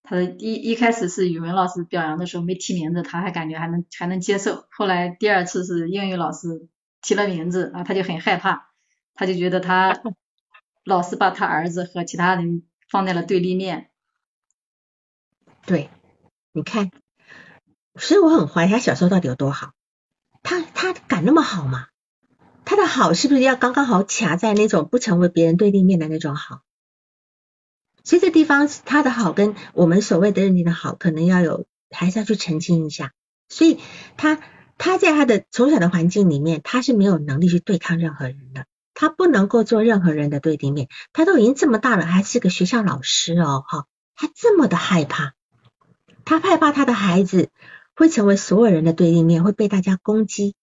[0.02, 4.66] 他的第一开始是语文老师表扬的时候没提名字，他还感觉还能还能接受。
[4.70, 6.68] 后来第二次是英语老师
[7.00, 8.70] 提了名字啊，他就很害怕，
[9.14, 10.02] 他就觉得他
[10.84, 13.90] 老师把他儿子和其他人放在了对立面。
[15.64, 15.88] 对，
[16.52, 16.90] 你看，
[17.94, 19.72] 所以我很怀疑他小时候到底有多好。
[20.42, 21.86] 他他敢那么好吗？
[22.64, 26.62] 他的好是不是要刚刚好卡在那种不成为别人对立面的那种好？
[28.04, 33.12] 所以这地方他的好跟我们所谓的认定的好，可能要有还是要去澄清一下。
[33.48, 33.78] 所以
[34.16, 34.40] 他
[34.78, 40.88] 他在他的从小的环境里面，他是没有能力去对抗任何人的，他不能够做任何人的对立面。
[41.12, 43.86] 他都已经这么大了，还是个学校老师哦，哈，
[44.16, 45.34] 他这么的害怕，
[46.24, 47.50] 他害怕他的孩子
[47.94, 50.56] 会成为所有人的对立面，会被大家攻击，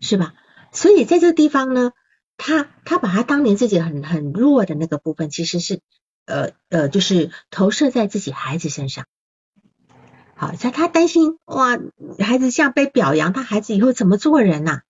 [0.00, 0.34] 是吧？
[0.72, 1.92] 所以在这个地方呢，
[2.38, 5.80] 他他把他当年自己很很弱的那个部分，其实是。
[6.26, 9.06] 呃呃，就是投射在自己孩子身上，
[10.34, 11.78] 好，像他担心哇，
[12.18, 14.82] 孩子这样被表扬，他孩子以后怎么做人呐？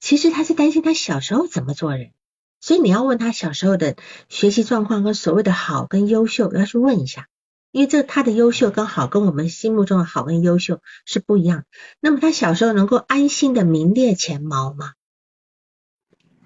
[0.00, 2.12] 其实他是担心他小时候怎么做人，
[2.60, 3.96] 所以你要问他小时候的
[4.28, 7.28] 学习状况跟所谓的好跟优秀，要去问一下，
[7.72, 11.64] 因为这他的优秀跟好跟我们心目中的好跟优秀是不一样。
[12.00, 14.92] 那么他小时候能够安心的名列前茅吗？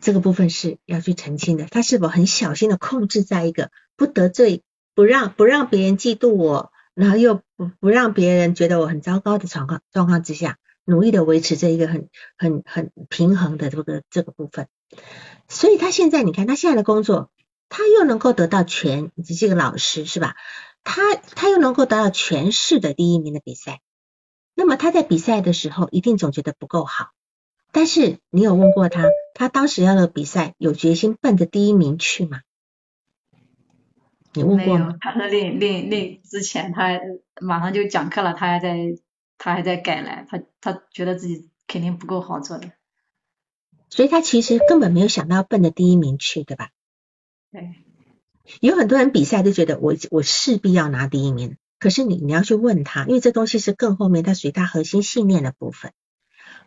[0.00, 1.66] 这个部分是要去澄清的。
[1.66, 4.62] 他是否很小心的控制在一个不得罪、
[4.94, 14.68] 不让不让别人嫉妒我，然后又不不让别人觉得我很糟糕的状况状况之下，努力的维持这一个很很很平衡的这个这个部分。
[15.48, 17.30] 所以他现在，你看他现在的工作，
[17.68, 20.36] 他又能够得到全，这个老师是吧？
[20.84, 23.80] 他他又能够得到全市的第一名的比赛。
[24.54, 27.10] 那么他在比赛的时候，一定总觉得不够好。
[27.72, 32.40] 但是你有问过他，他当时要的比赛有决心奔着第一名去吗？
[34.38, 34.96] 你问过吗？
[35.00, 37.00] 他说另另另之前他
[37.40, 38.76] 马上就讲课了，他还在
[39.36, 42.70] 他还在改呢，他他觉得自己肯定不够好做的。
[43.90, 46.70] 所以他其实根本没有想到奔着第一名去，对吧？
[47.50, 47.74] 对。
[48.60, 55.92] 有很多人比赛都觉得我我势必要拿第一名，可是你你要去问他，因为这东西是更后面，它属于他核心信念的部分。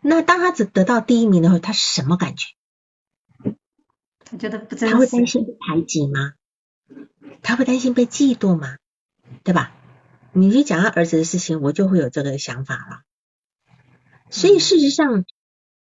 [0.00, 2.54] 那当他只得到第一名的时候，他什么感觉？
[4.24, 6.34] 他觉得不真他会担心被排挤吗？
[7.42, 8.76] 他会担心被嫉妒吗？
[9.44, 9.72] 对吧？
[10.32, 13.02] 你去讲他儿子的事情，我就会有这个想法了。
[14.30, 15.24] 所以事实上。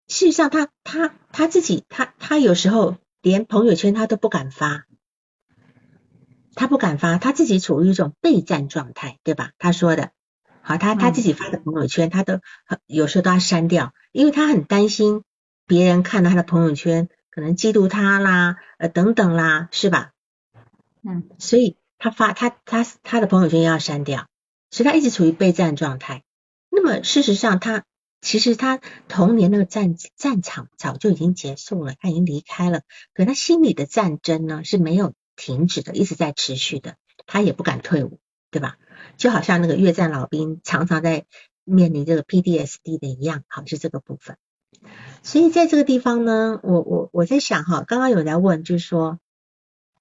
[0.08, 4.86] 事实上，他他他自己，他他有时候连朋友圈他都不敢发，
[6.54, 9.50] 他不敢发，他自己处于一种备战状态，对吧？
[9.58, 10.12] 他说的，
[10.62, 12.38] 好，他他自己发的朋友圈，他都
[12.86, 15.24] 有时候都要删掉，因为他很担心
[15.66, 20.12] 别人看到他的朋友圈，可能嫉妒他啦，呃等等啦，是吧？
[21.08, 24.26] 嗯，所以他发他他他的朋友圈要删掉，
[24.70, 26.24] 所以他一直处于备战状态。
[26.70, 27.84] 那么事实上，他。
[28.22, 32.80] 其实他童年那个战战场早就已经结束了，他已经离开了。
[33.14, 36.96] 可他心里的战争呢是没有停止的，一直在持续的。
[37.26, 38.18] 他也不敢退伍，
[38.50, 38.78] 对吧？
[39.16, 41.26] 就好像那个越战老兵常常在
[41.62, 44.38] 面临这个 PDSD 的一样，好是这个部分。
[45.22, 49.20] 所以在这个地方呢，我我我在想哈，刚刚有人问，就是说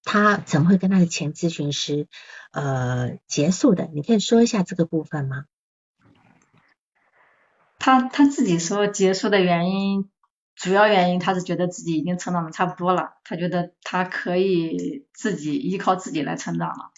[0.06, 2.08] 他怎么会跟他的前咨询师
[2.51, 3.89] 呃结束的？
[3.93, 5.45] 你可以说一下这个部分吗？
[7.80, 10.10] 他他自己说结束的原因，
[10.56, 16.91] 主要原因他是觉得自己已经成长的差不多了，他觉得他可以自己依靠自己来成长了。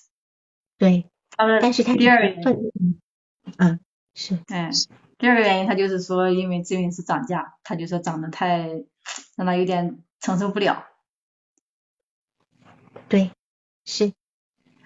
[0.78, 3.02] 对，他们但是他第二个原因，
[3.58, 3.80] 嗯，
[4.14, 4.72] 是，嗯，
[5.18, 8.68] 第二个原因他就是说，因为咨询师涨价，他就说涨得太
[9.36, 10.86] 让他有点承受不了。
[13.10, 13.32] 对，
[13.86, 14.14] 是，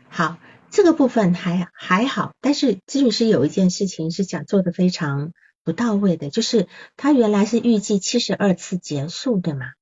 [0.09, 0.37] 好，
[0.69, 5.33] 这个部分还还好，但是咨询师有一件事情是讲做的非常。
[5.63, 6.67] 不到位的，就是
[6.97, 9.73] 他原来是预计七十二次结束，对吗？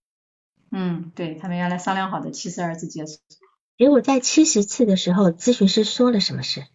[0.71, 3.19] 嗯，对他们原来商量好的七十二次结束。
[3.77, 6.65] 结果在七十次的时候，咨询师说了什么事？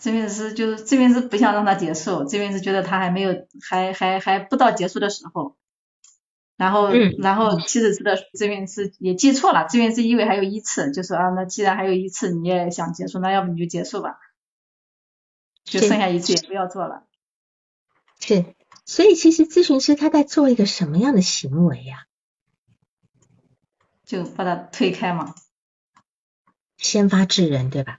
[0.00, 5.56] 咨询师就是咨询师不想让他结束，咨询师觉得他还没有，还还还不到结束的时候。
[6.62, 14.20] 然后，然后妻子知道咨询师也记错了，咨询师以为还有一次，就说啊，那既然还有一次，你也想结束，那要不你就结束吧，
[15.64, 17.08] 就剩下一次也不要做了。
[18.20, 18.44] 是，
[18.84, 22.06] 所以其实咨询师他在做一个什么样的行为呀？
[24.04, 25.34] 就把他推开嘛。
[26.76, 27.98] 先发制人，对吧？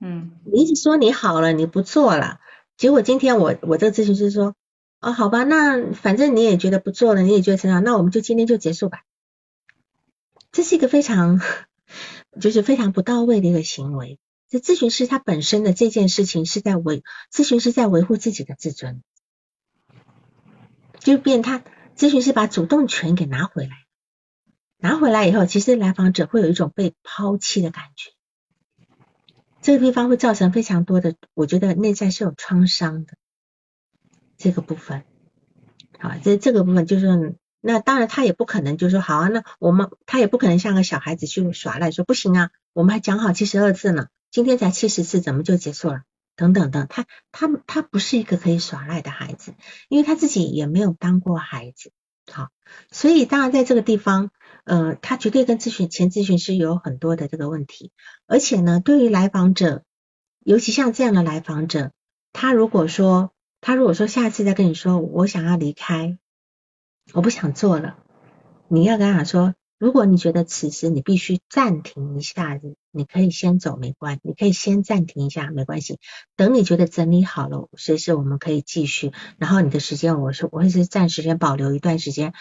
[0.00, 0.38] 嗯。
[0.44, 2.38] 你一直说你好了，你不做了，
[2.76, 4.54] 结果今天我我这个咨询师说，
[5.00, 9.04] 哦，好吧，那反正你也觉得不做了，你也觉得成长，那我们就今天就结束吧。
[10.50, 11.40] 这是一个非常
[12.40, 14.18] 就是非常不到位的一个行为。
[14.48, 19.02] 这咨询师他本身的这件事情是在维咨询师在维护自己的自尊，
[20.98, 21.62] 就变他
[21.96, 23.86] 咨询师把主动权给拿回来，
[24.78, 28.10] 拿回来以后，其实来访者会有一种被抛弃的感觉，
[29.60, 33.12] 这个地方会造成非常多的，我觉得内在是有创伤的
[34.38, 35.02] 这个部分，
[35.98, 44.06] 好，这这个部分就是那当然他也不可能就说好啊，那我们他也不可能像个小孩子去耍赖说不行啊，我们还讲好七十二次呢。
[44.30, 46.02] 今天才七十次，怎么就结束了？
[46.36, 49.54] 等等等，他他他不是一个可以耍赖的孩子，
[49.88, 51.90] 因为他自己也没有当过孩子，
[52.30, 52.50] 好，
[52.92, 54.30] 所以当然在这个地方，
[54.64, 57.90] 呃，他绝对跟咨询前咨询师有很多的这个问题，
[58.26, 59.82] 而且呢，对于来访者，
[60.44, 61.90] 尤其像这样的来访者，
[62.32, 66.18] 他如果说他如果说下次再跟你说我想要离开，
[67.12, 67.98] 我不想做了，
[68.68, 69.54] 你要跟他说。
[69.80, 76.00] 如果你觉得此时你必须暂停一下子，你可以先走，没关你可以先暂停一下，没关系。
[76.34, 79.12] 等你觉得整理好了，随时我们可以继续。
[79.36, 82.32] 然后你的时间，我说我会是暂时先保留一段时间，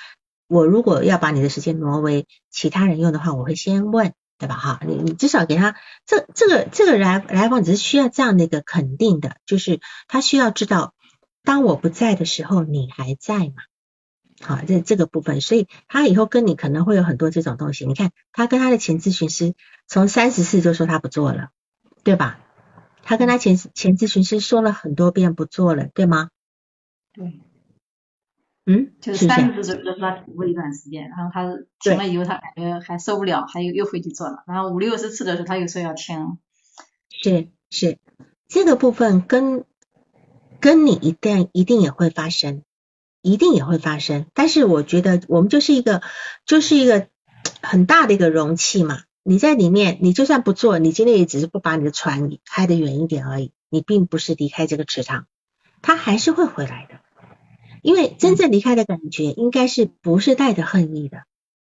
[0.48, 4.56] 我如果要把你的时间挪为其他人用的话，我会先问，对吧？
[4.56, 5.76] 哈，你你至少给他
[6.08, 10.96] 这这个这个来来访只是需要这样的一个肯定的，就是他需要知道，
[11.48, 13.54] 当我不在的时候，你还在吗？
[14.42, 17.86] 好，这这个部分，所以他以后跟你可能会有很多这种东西。
[17.86, 19.56] 你看，他跟他的前咨询师
[19.88, 21.52] 从三十次就说他不做了，
[22.04, 22.42] 对吧？
[23.02, 26.32] 他跟他前前咨询师说了很多遍不做了，对吗？
[27.14, 27.40] 对。
[28.66, 31.46] 嗯，就是三十次就说他停过一段时间，然后他
[31.80, 34.44] 停了以后，他感觉还受不了，还又又回去做了。
[34.46, 36.38] 然后五六十次的时候，他又说要停。
[37.10, 38.00] 是是，
[38.50, 39.64] 这个部分跟
[40.60, 42.64] 跟你一定一定也会发生，
[43.22, 44.26] 一定也会发生。
[44.34, 46.02] 但是我觉得我们就是一个
[46.46, 47.08] 就是一个
[47.62, 55.28] 很大的一个容器嘛，你在里面，你就算不做，你今天也只是不把你的船开得远一点而已，你并不是离开这个池塘，
[55.82, 57.00] 它还是会回来的。
[57.84, 61.24] 因为真正离开的感觉，应该是不是带着恨意的，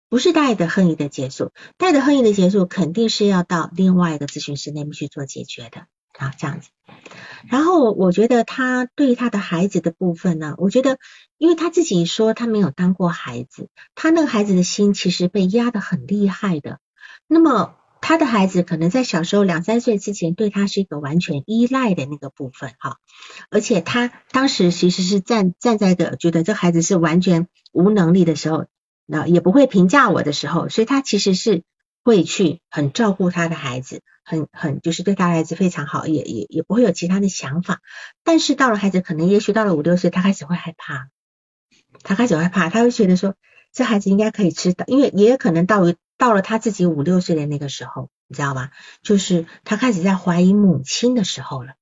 [0.09, 5.85] 不是带着恨意的结束，带着恨意的结束，肯定是要到另外一个咨询师那边去做解决的。
[6.17, 6.69] 啊，这样子。
[7.49, 10.97] 然后我觉得他对他的孩子的部分呢，我觉得，
[11.37, 16.79] 因为他自己说他没有当过孩子，他那个孩子的心其实被压得很厉害的，
[17.27, 17.75] 那么。
[18.03, 22.97] 他的孩子可能在小时候两三岁之前，对他是一个完全依赖的那个部分哈，
[23.51, 28.65] 而且他当时其实是站站在的，觉得这孩子是完全无能力的时候，
[29.05, 31.61] 那也不会评价我的时候，所以他其实是
[32.03, 37.79] 会去很照顾他的孩子，很很就是对他孩子非常好，也也也不会有其他的想法。
[38.23, 41.09] 但是到了孩子可能也许到了五六岁，他开始会害怕，
[42.03, 43.35] 他开始害怕，他会觉得说
[43.71, 45.81] 这孩子应该可以吃的，因为也有可能到。
[46.17, 48.69] 到了他自己五六岁的那个时候，你知道吧？
[49.01, 51.73] 就是他开始在怀疑母亲的时候了。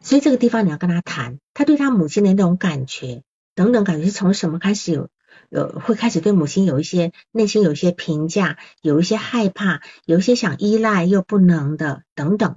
[0.00, 3.24] 所以这个地方你要跟他谈，他对他母亲的那种感觉
[3.56, 5.08] 等等感觉是从什么开始有
[5.48, 12.56] 有会开始对母亲有一些内心有一些评价，有一些害怕，有一些想依赖又不能的等等。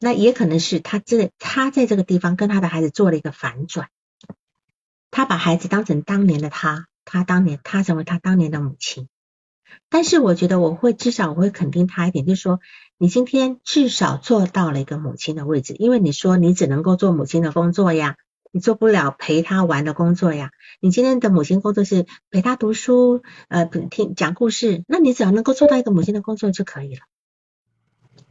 [0.00, 3.88] 那也可能是他这他在这个地方跟他的孩子做了一个反转，
[5.10, 9.08] 他把孩子当成当年的他，他当年他成为他当年的母亲。
[9.90, 12.60] 但是我觉得我会至少我会肯定他一点，就是说
[12.96, 18.16] 你今天至少做到了一个母亲的位置，因为你说你只能够做母亲的工作呀，
[18.52, 20.50] 你做不了陪他玩的工作呀。
[20.80, 27.02] 你今天的母亲工作是陪他读书，呃，听讲故事，那你只要能够做到一个母亲的工作就可以了，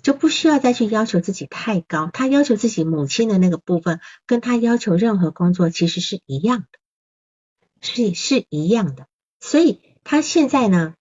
[0.01, 2.09] 就不需要再去要求自己太高。
[2.11, 6.79] 他要求自己母亲的那个部分，跟他要求任何工作其实是一样的，
[7.81, 9.07] 是是一样的。
[9.39, 10.93] 所以他现在呢？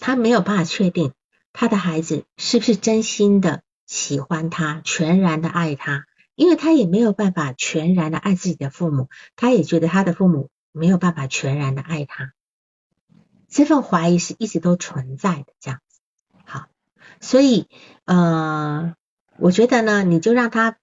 [0.00, 1.12] 他没有办法确定
[1.52, 6.04] 他的孩子是不是真心的喜欢他，全然的爱他，
[6.38, 12.32] 因为他也没有办法全然的爱自己的父母，他也觉得他的父母没有办法全然的爱他，
[13.48, 16.00] 这份怀疑是一直都存在的，这样子。
[16.44, 16.66] 好，
[17.20, 17.66] 所以
[18.04, 18.94] 呃，
[19.36, 20.78] 我觉得呢，你就让他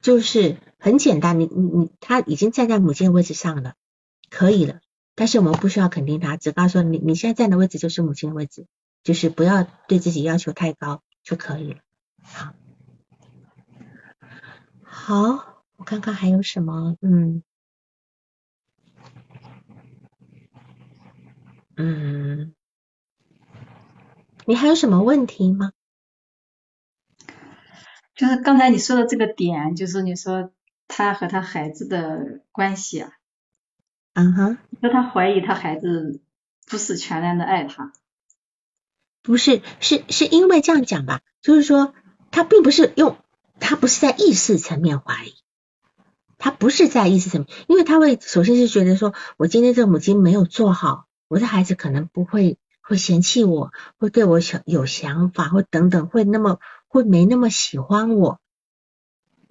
[0.00, 3.74] 就是很简单，你你你，他已经站在母亲的位置上了，
[4.30, 4.78] 可以了。
[5.16, 8.66] 但是我们不需要肯定他，只告诉你你现在站的位置就是母亲的位置，
[9.02, 11.80] 就是不要对自己要求太高就可以了。
[12.22, 12.54] 好，
[14.94, 17.42] 好，我看看还有什么，嗯，
[21.76, 22.54] 嗯，
[24.44, 25.72] 你还有什么问题吗？
[28.14, 30.52] 就是刚才你说的这个点，就是你说
[30.86, 33.12] 他和他孩子的关系啊。
[34.12, 36.20] 嗯哼，说他怀疑他孩子
[36.66, 37.92] 不是全然的爱他，
[39.22, 41.94] 不是，是是因为这样讲吧，就是说
[42.30, 43.16] 他并不是用，
[43.64, 45.34] 他不是在意识层面怀疑，
[46.36, 56.58] 他不是在意识层面，因为他会首先是觉得说，我今天这个母亲没有做好，我的孩子可能不会会嫌弃我，会对我想有想法，或等等，会那么
[56.88, 58.40] 会没那么喜欢我。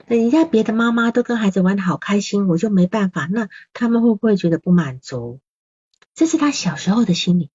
[0.07, 3.27] 人家别的妈妈都跟孩子玩的好开心，我就没办法。
[3.31, 5.39] 那他们会不会觉得不满足？
[6.13, 7.49] 这是他小时候的心理。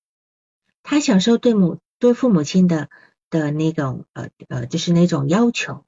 [0.82, 2.88] 他小时候对母对父母亲的
[3.28, 5.85] 的那种呃呃，就是那种要求。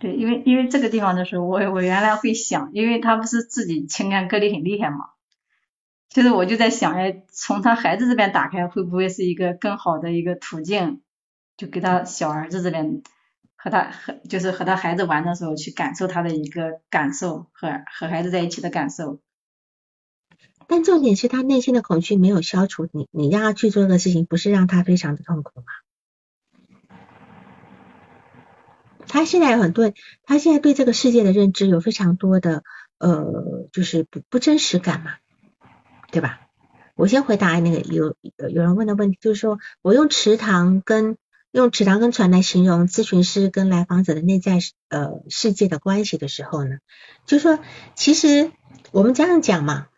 [0.00, 5.10] 对，因为因为这个地方的时候，我我原来会想，因为他不是自己情感隔离很厉害嘛。
[6.08, 11.02] 其实我就在想，哎，从他孩子这边打开，会不会是一个更好的一个途径？
[11.56, 13.02] 就给他小儿子这边。
[13.62, 19.20] 和他和就是和他孩子玩的时候，去感受他的一个感受和和孩子在一起的感受。
[20.66, 25.66] 但重点是他内心的恐惧没有消除，你你让他去做的事情，不是让他非常的痛苦吗？
[29.10, 29.92] 他现在有很多，
[30.22, 32.62] 他现在对这个世界的认知有非常多的
[32.98, 35.14] 呃，就是不不真实感嘛，
[36.12, 36.40] 对吧？
[36.94, 41.16] 我先回答那个有有人问的问题，就是说我用池塘跟
[41.50, 44.58] 用池塘跟船来形容咨询师跟来访者的内在
[44.88, 46.76] 呃世界的关系的时候呢，
[47.26, 47.58] 就说
[47.96, 48.52] 其实
[48.92, 49.88] 我们这样讲嘛，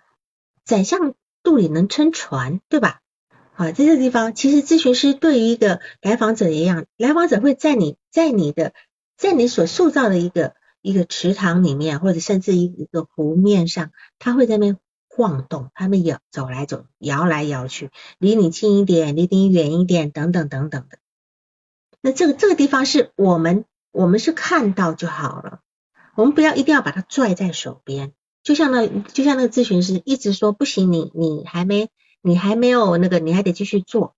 [0.64, 3.00] 宰相肚里能撑船，对吧？
[3.54, 8.72] 好，在这个地方，其实咨询师对于一个来访者一样，来访者会在你在你的
[9.16, 14.76] 在你所塑造的一个一个池塘里面，或者甚至一一个湖面上，它会在那
[15.08, 20.98] 晃动，他们摇走来走，摇来摇去，离你近一点，离你远一点，等等等等的。
[22.00, 25.60] 那这个这个地方是我们我们是看到就好了，
[26.14, 31.90] 我们不要一定要把它拽在手边，就像那就像那个咨询师一直说不行，你你还没。
[32.24, 34.14] 你还没有那个，你还得继续做。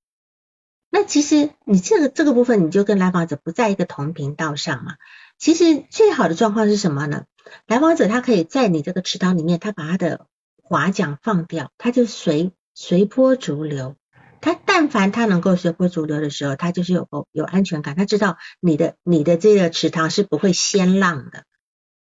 [0.96, 4.94] 那其实你这个这个部分，你就跟来访者不在一个同频道上嘛。
[5.38, 7.24] 其实最好的状况是什么呢？
[7.66, 10.28] 来访者他可以在你这个池塘里面，他把他的
[10.62, 13.96] 划桨放掉，他就随随波逐流。
[14.40, 21.42] 他但凡他能够随波逐流的时候，他就是有有安全感，他知道你的你的这个池塘是不会掀浪的，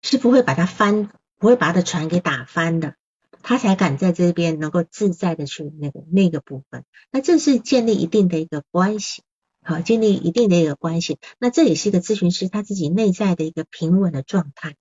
[0.04, 1.10] 是不会把它翻，
[1.40, 2.94] 不会把他的船给打翻的。
[3.48, 9.22] 他才敢在这边能够自在的去那个那个部分，那这是建立一定的一个关系，
[9.64, 14.74] 好，建立一定的一个关系，那这也是一个咨询师他自己内在的一个平稳的状态，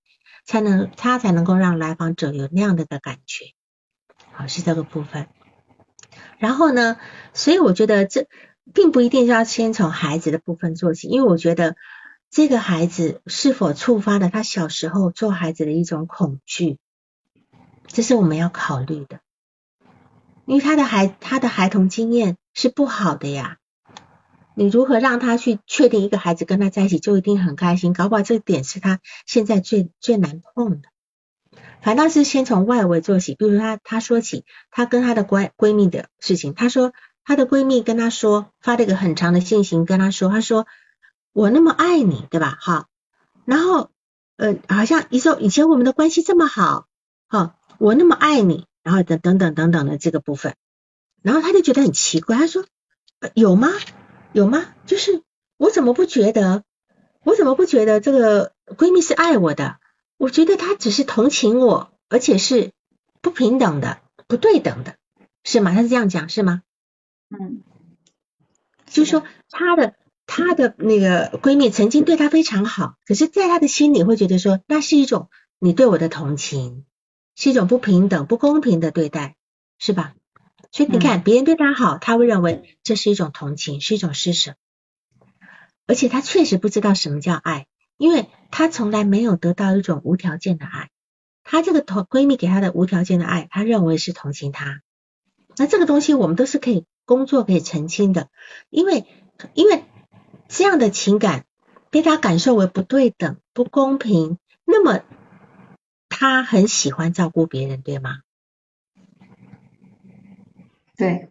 [0.47, 3.53] 才能他才能够让来访者有那样的一个感觉，
[4.31, 5.27] 好，是这个部分。
[6.39, 6.97] 然后呢，
[7.35, 8.25] 所以我觉得这
[8.73, 11.75] 并不一定是要先从孩子的部分做起，因为我觉得
[12.31, 16.79] 这个孩子是否触发了他小时候做孩子的一种恐惧。
[17.87, 19.19] 这是我们要考虑的，
[20.45, 23.57] 因为他的孩他的孩童经验是不好的呀。
[24.57, 27.91] 你如何让他去确定一个孩子跟他在一起就一定很开心？
[27.93, 30.89] 搞不好这点是他现在最最难碰的。
[31.81, 40.67] 反倒是先从外围做起，比如他他说起他跟他的闺闺蜜的事情，他说他的闺蜜跟他说发了一个很长的信息跟他说，他说
[41.33, 42.57] 我那么爱你，对吧？
[42.59, 42.87] 好，
[43.43, 43.91] 然后
[44.37, 46.87] 呃好像你说以前我们的关系这么好，
[47.27, 47.55] 好。
[47.79, 50.55] 我那么爱你，然后等等等等等的这个部分，
[51.21, 52.65] 然后他就觉得很奇怪，他说
[53.33, 53.69] 有吗？
[54.33, 54.73] 有吗？
[54.85, 55.21] 就是
[55.57, 56.63] 我怎么不觉得？
[57.23, 59.77] 我怎么不觉得这个闺蜜是爱我的？
[60.17, 62.71] 我觉得她只是同情我，而且是
[63.21, 64.95] 不平等的、不对等的，
[65.43, 65.73] 是吗？
[65.73, 66.61] 他是这样讲是吗？
[67.29, 67.63] 嗯，
[68.85, 69.95] 就是说她的
[70.27, 76.85] 她的那个闺蜜曾经对她非常好，可是在她的心里会觉得说那是一种你对我的同情。
[77.35, 79.35] 是一种不平等、不公平的对待，
[79.77, 80.15] 是吧？
[80.71, 84.55] 所以你看，别人对他好，他会认为这是一种同情，是一种施舍，
[85.87, 87.67] 而且他确实不知道什么叫爱，
[87.97, 90.89] 因为他从来没有得到一种无条件的爱。
[91.43, 94.81] 她这个同闺蜜给她的无条件的爱，她认为是同情她。
[95.55, 98.29] 那这个东西我们都是可以工作可以澄清的，
[98.69, 99.05] 因为
[99.53, 99.85] 因为
[100.49, 101.45] 这样的情感
[101.89, 105.03] 被他感受为不对等、不公平，那么。
[106.09, 108.19] 他很喜欢照顾别人，对吗？
[110.97, 111.29] 对，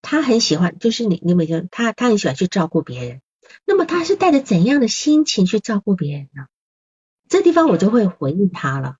[0.00, 3.20] 他很喜欢，就是你，你每天他他很喜欢去照顾别人。
[3.66, 6.46] 那么他是带着怎样的心情去照顾别人呢？
[7.28, 8.96] 这地方我就会回应他了，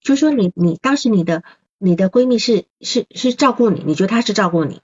[0.00, 1.42] 就说你你当时你的
[1.78, 4.80] 你的闺蜜是是是照顾你，你觉得她是照顾你，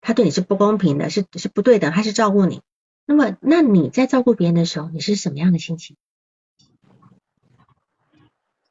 [0.00, 2.62] 她对你是不公平的，是是不对的，她是照顾你。
[3.06, 5.96] 那么那你在照顾别人的时候，你是什么样的心情？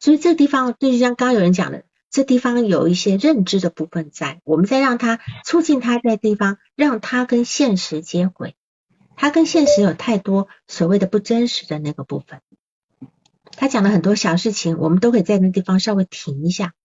[0.05, 8.55] 所以这地方就像刚刚有人讲的，这地方有一些认知的部分在，我们在让他促进他在地方，让他跟现实接轨。
[9.15, 12.41] 他跟现实有太多所谓的不真实的那个部分。
[13.49, 16.75] 他讲了很多小事情，我们都可以在那地方稍微停一下。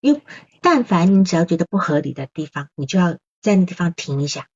[0.00, 0.22] 因为
[0.60, 4.48] 但凡你只要觉得不合理的地方，你就要在那地方停一下，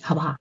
[0.00, 0.36] 好不好？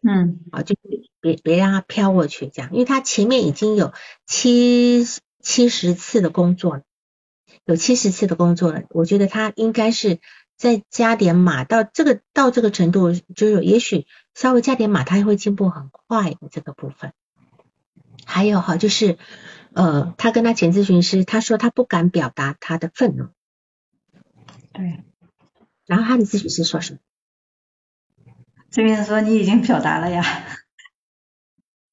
[0.00, 0.76] 嗯，好，就
[1.20, 3.92] 别别让它飘过去，这样，因为它前面已经有
[4.26, 5.04] 七。
[5.42, 6.82] 七十次的工作了，
[7.64, 10.20] 有七十次的工作了，我觉得他应该是
[10.56, 17.12] 再加点码到这个到这个程度，就是也许稍微加点码，他会进步很快的这个部分。
[18.24, 19.18] 还有哈，就是
[19.72, 23.26] 呃，他跟他前咨询师，他说他不敢表达他的愤怒，
[24.72, 25.02] 对，
[25.86, 27.00] 然后他的咨询师说什么？
[28.70, 30.24] 这边说你已经表达了呀，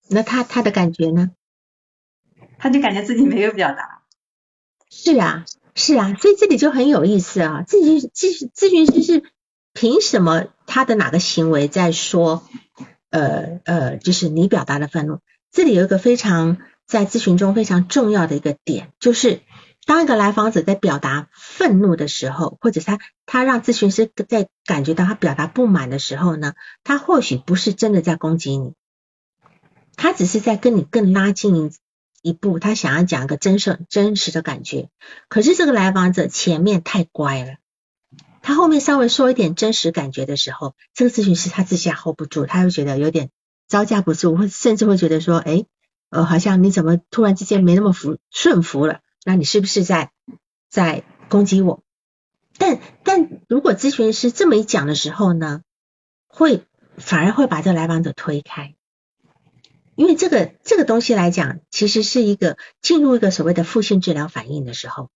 [0.07, 1.31] 那他他的感觉呢？
[2.59, 4.03] 他就感觉自己没有表达，
[4.89, 7.63] 是啊，是啊，所以这里就很有意思啊。
[7.67, 9.23] 咨询咨询咨询师是
[9.73, 12.43] 凭什么他的哪个行为在说，
[13.09, 15.19] 呃呃，就是你表达的愤怒？
[15.51, 19.41] 这里有一个非常在咨询中非常重要的一个点，就是
[19.85, 26.53] 当一个来访者在表达愤怒的时候，或者他他让咨询师在感觉到他表达不满的时候呢，
[26.83, 28.73] 他或许不是真的在攻击你，
[29.95, 31.71] 他只是在跟你更拉近
[32.21, 34.89] 一步，他想要讲一个真实真实的感觉。
[35.27, 37.55] 可是这个来访者前面太乖了，
[38.41, 43.29] 他后面稍微说一点真实感觉的时候，这个咨询师他自己也 hold 不住，他会觉得有点
[43.67, 45.65] 招架不住，或甚至会觉得说，哎。
[46.11, 49.01] 呃，好像你怎么突然之间没那么服顺服了？
[49.25, 50.09] 那你是不是在
[50.67, 51.83] 在攻击我？
[52.57, 55.61] 但但如果咨询师这么一讲的时候呢，
[56.25, 56.63] 会
[56.97, 58.73] 反而会把这个来访者推开，
[59.99, 65.09] 因为这个这个东西来讲，其实是一个进入一个所谓的负性治疗反应的时候，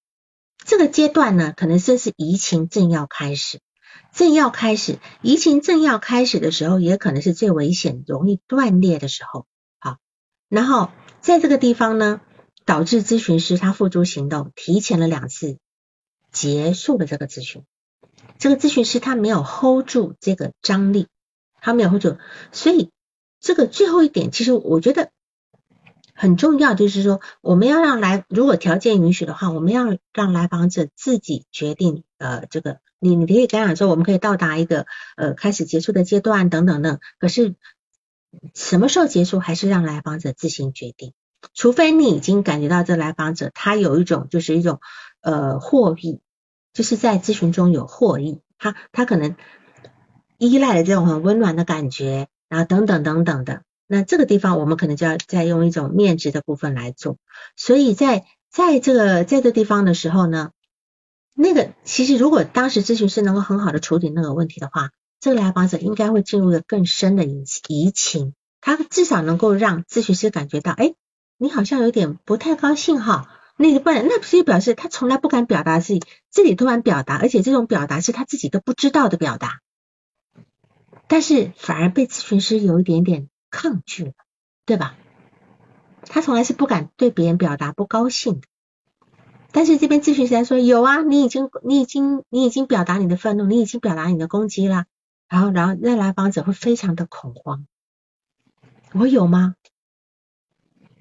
[0.65, 3.61] 这个阶段呢，可能正是移情正要开始，
[4.13, 9.45] 正要开始移情正要开始的时候，也可能是最危险、容易断裂的时候。
[9.79, 9.99] 好
[10.49, 10.89] 然后
[11.21, 12.19] 在这个地方呢，
[12.65, 15.59] 导致咨询师他付诸行动，提前了两次
[16.29, 17.63] 结束了这个咨询。
[18.37, 21.07] 这个咨询师他没有 hold 住这个张力，
[21.61, 22.17] 他没有 hold 住，
[22.51, 22.91] 所以
[23.43, 25.11] 这个最后一点，其实我觉得
[26.15, 37.53] 很重要，就是说我们要让来，如果条件允许的话，我们要让来访者自己决定，呃，这个你你可以跟他说，我们可以到达一个呃开始结束的阶段等等等，可是。
[38.55, 41.13] 什么时候结束，还是让来访者自行决定。
[41.53, 44.79] 除非你已经感觉到这来访者他有一种就是一种
[45.21, 46.19] 呃获益，
[46.73, 49.35] 就是在咨询中有获益，他他可能
[50.39, 53.63] 依赖的这种很温暖的感觉，然后等等等等的。
[53.87, 57.17] 那这个地方我们可能就要再用一种面值的部分来做。
[57.55, 60.51] 所以在在这个在这地方的时候呢，
[61.35, 64.91] 那个其实如果当时咨询师能够很好的处理那个问题的话。
[65.19, 70.95] 这个来访者应该会进入一个更深的移移情，他至少能够让咨询师感觉到，哎，
[71.37, 79.61] 你好像有点不太高兴哈，那个不然那不是表示他从来不敢表达自己，这里突然表达，而且这种表达是他自己都不知道的表达，
[81.07, 84.13] 但是反而被咨询师有一点点抗拒了，
[84.65, 84.95] 对吧？
[86.05, 88.47] 他从来是不敢对别人表达不高兴的。
[89.51, 94.85] 但是这边咨询师来说有啊，你已经你已经你已经表达你的愤怒，你已经表达你的攻击了。
[95.29, 97.65] 然后，然后那来访者会非常的恐慌。
[98.93, 99.55] 我有吗？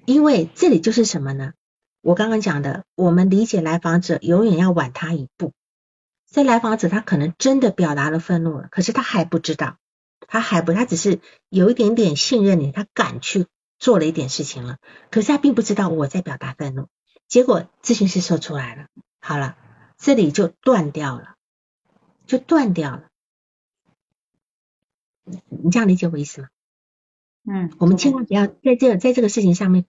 [0.05, 1.53] 因为这里就是什么呢？
[2.01, 5.53] 我刚刚讲的，我们理解来访者永远要晚他一步。
[6.25, 9.77] 在来访者他可能真的表达了愤怒了，可是他还不知道，
[10.27, 11.19] 他还不，他只是
[11.49, 13.47] 有一点点信任你，他敢去
[13.79, 14.77] 做了一点事情了，
[15.11, 16.87] 可是他并不知道我在表达愤怒。
[17.27, 18.87] 结果咨询师说出来了，
[19.19, 19.57] 好了，
[19.97, 21.35] 这里就断掉了，
[22.25, 23.09] 就断掉了。
[25.23, 26.49] 你这样理解我意思吗？
[27.45, 29.85] 嗯，我们千万不要在这在这个事情上面，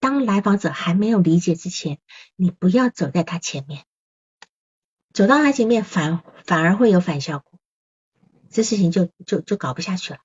[0.00, 1.98] 当来访者还没有理解之前，
[2.36, 3.84] 你不要走在他前面，
[5.12, 7.57] 走到他前面反反而会有反效果，
[8.50, 10.20] 这事情就就就搞不下去了。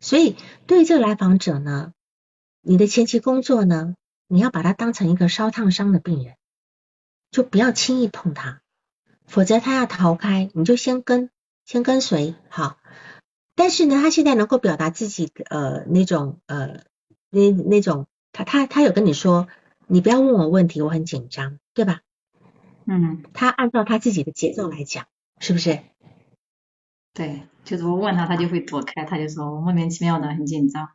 [0.00, 0.36] 所以
[0.66, 1.92] 对于这个来访者呢，
[2.60, 3.94] 你的前期工作呢，
[4.28, 6.36] 你要把他当成一个烧烫伤的病人，
[7.30, 8.62] 就不要轻易碰他，
[9.26, 11.30] 否则他要逃开，你就先跟
[11.64, 12.78] 先跟随好。
[13.54, 16.80] 但是呢，他现在能够表达自己的呃那种呃
[17.30, 19.48] 那那种，他他他有跟你说，
[19.86, 22.00] 你不要问我问题，我很紧张，对吧？
[22.86, 25.06] 嗯，他按照他自己的节奏来讲，
[25.38, 25.80] 是不是？
[27.14, 30.90] 对，就是我问他，他就会躲开，他就说我莫名其妙的很紧张。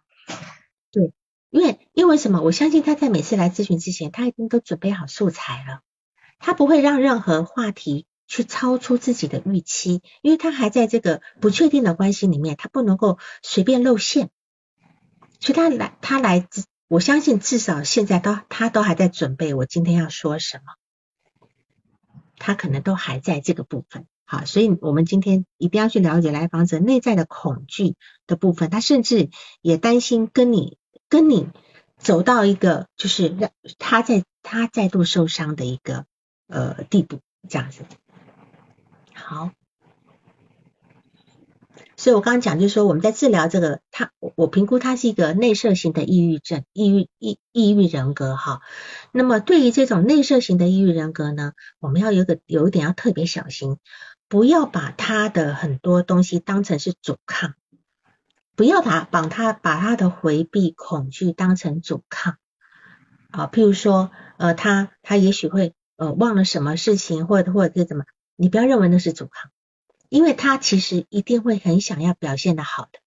[0.92, 1.14] 对，
[1.50, 2.42] 因为因为什么？
[2.42, 5.82] 我相信他在每次来咨询之前，他已经都准备好素材了，
[6.38, 8.06] 他不会让任何话题。
[8.32, 14.30] 去超出自己的预期，因为他还在这个不确定的关系里面，他不能够随便露馅，
[15.40, 16.48] 所以他来他来，
[16.88, 21.50] 我相信至少现在都他都还在准备我今天要说什么，
[22.38, 27.96] 他可能都还在这个部分，好，所以我们今天一定要去了解来访者内在的恐惧
[28.28, 30.78] 的部分，他甚至也担心跟你
[31.10, 31.48] 跟你
[31.98, 33.50] 走到一个就是让
[33.80, 36.06] 他在他再度受伤的一个
[36.48, 37.82] 呃地步，这样子。
[39.16, 39.50] 好，
[41.98, 48.62] 所以我刚刚讲就是说，我们在治疗这个，他我评估他是一个内射型的抑郁症，抑郁抑抑郁人格哈。
[49.12, 53.78] 那么对于这种内射型的抑郁人格呢，我们要有个有一点要特别小心，
[54.30, 57.56] 不要把他的很多东西当成是阻抗，
[58.56, 62.38] 不要把把他把他的回避恐惧当成阻抗
[63.32, 63.48] 啊。
[63.48, 68.06] 譬如说，呃，他他也许会呃忘了什么事情，或者或者是怎么。
[68.36, 69.52] 你不要认为那是阻抗，
[70.08, 73.00] 因为他其实一定会很想要表现的好的，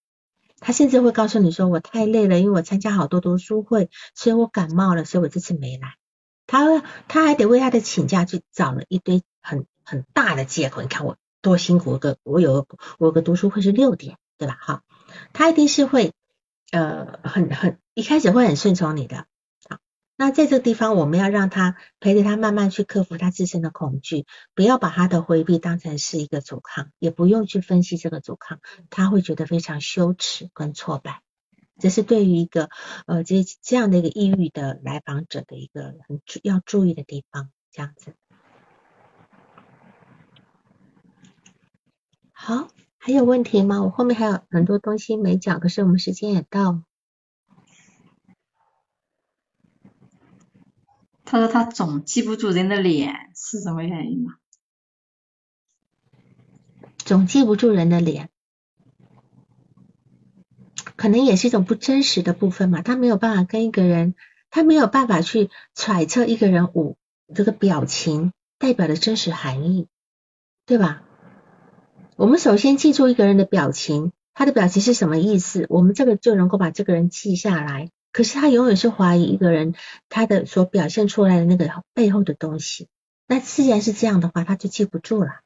[0.59, 5.95] 他甚至会告诉你说：“我太累了，因为我参加好多读书会，所以我感冒了，所以我这次没来。”
[6.47, 10.81] 他他还得为他的请假去找了一堆很很大的借口。
[10.81, 12.67] 你看我多辛苦，个我有
[12.99, 14.57] 我有个读书会是六点，对吧？
[14.59, 14.83] 哈，
[15.35, 16.15] 他一定是会
[16.71, 19.27] 呃很很一开始会很顺从你的。
[19.69, 19.77] 好
[20.17, 24.25] 那在这个地方，我们要让他陪着他慢慢去克服他自身的恐惧，
[24.55, 31.21] 不要把他的回避当成是一个阻抗，也不用去分析这个阻抗，他会觉得非常羞耻跟挫败。
[31.79, 32.71] 这是对于一个
[33.07, 37.51] 呃这这样的一个抑郁的来访者的一个很要注意的地方。
[37.75, 38.13] 这样子，
[42.45, 42.67] 好，
[42.99, 43.85] 还有问题吗？
[43.85, 46.83] 我后面还有很多东西没讲，可是我们时间也到。
[51.25, 54.39] 他说他总记不住人的脸，是什么原因吗？
[56.97, 58.29] 总记不住人的脸，
[60.97, 62.83] 可能也是一种不真实的部分嘛。
[62.83, 64.17] 他没有办法跟一个人，
[64.51, 66.97] 他没有办法去揣测一个人五
[67.37, 69.87] 这个表情代表的真实含义，
[70.67, 71.05] 对吧？
[72.23, 77.91] 我们首先记住一个人的表情，他的表情是什么意思，我们这个就能够把这个人记下来。
[78.13, 79.75] 可是他永远是怀疑一个人
[80.09, 82.87] 他的所表现出来的那个背后的东西。
[83.27, 85.41] 那既然是这样的话，他就记不住了。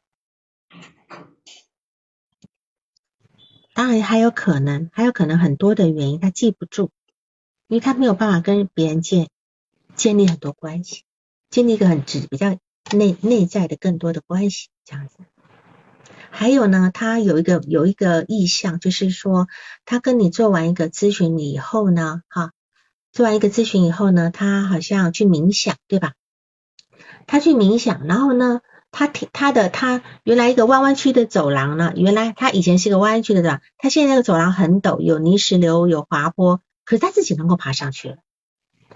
[3.73, 6.90] 当然还有可能，还有可能很多的原因他记不住，
[7.69, 9.31] 因为他没有办法跟别人建
[9.94, 11.05] 建立很多关系，
[11.48, 12.59] 建立一个很直比较
[12.94, 15.16] 内内在的更多的关系这样子。
[16.38, 19.48] 还有呢，他有一个有一个意向，就是说
[19.86, 22.52] 他跟你做完一个咨询以后呢，哈。
[23.10, 26.12] 做完一个咨询以后呢，他好像去冥想，对吧？
[27.26, 28.60] 他去冥想，然后呢，
[28.90, 33.62] 他听他的他原来一个弯弯曲的走廊呢，原来他以前是个弯弯曲的对吧？
[33.78, 38.16] 他现在那个走廊很陡，有泥石流，有滑坡，可是他自己能够爬上去了，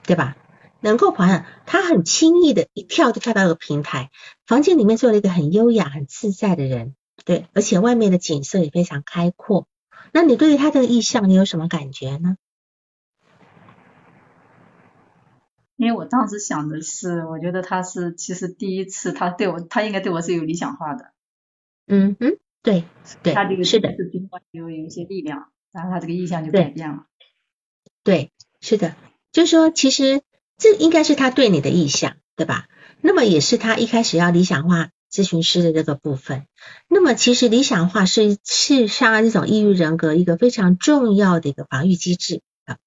[0.02, 0.36] 对吧？
[0.80, 4.10] 能够爬上，他很轻易的一跳就跳到一个平台，
[4.46, 6.94] 房间里面坐了一个很优雅、很自在的人，
[7.24, 9.66] 对，而且外面的景色也非常开阔。
[10.12, 12.36] 那你对于他这个意象，你有什么感觉呢？
[15.76, 21.12] 因为我当时想的是，我觉得他是其实第一次，他对我，他应该对我是有理想化的。
[21.86, 22.84] 嗯嗯，对
[23.22, 24.10] 对，他这个是的，是
[24.51, 27.06] 有有一些力量，然后他这个意向就改变了。
[28.02, 28.30] 对，
[28.60, 28.94] 是的，
[29.32, 30.20] 就是说，其实
[30.59, 32.68] 这应该是他对你的意向，对吧？
[33.01, 36.46] 那么也是他一开始要理想化咨询师的这个部分。
[36.88, 42.78] 那么其实理想化是是像这种抑郁人格一个非常重要的一个防御机制啊，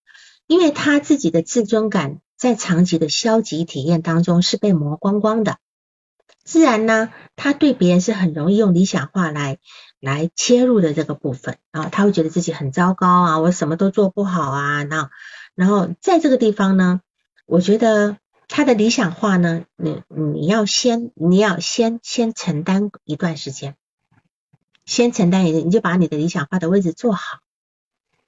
[0.48, 2.20] 因为他自己的自尊感。
[2.36, 5.60] 在长期的消极体验当中是被磨光光的，
[6.44, 9.60] 自然呢，他对别人是很容易用理想化来
[10.02, 15.10] 来切入的这个部分啊，他会觉得自己很糟糕啊，我什么都做不好啊，那
[15.56, 17.00] 然后在这个地方呢，
[17.46, 18.18] 我觉得
[18.56, 23.76] 他的理想化呢，你你要先你要先先承担一段时间，
[24.86, 27.40] 先承担一个，你就把你的理想化的位置做好。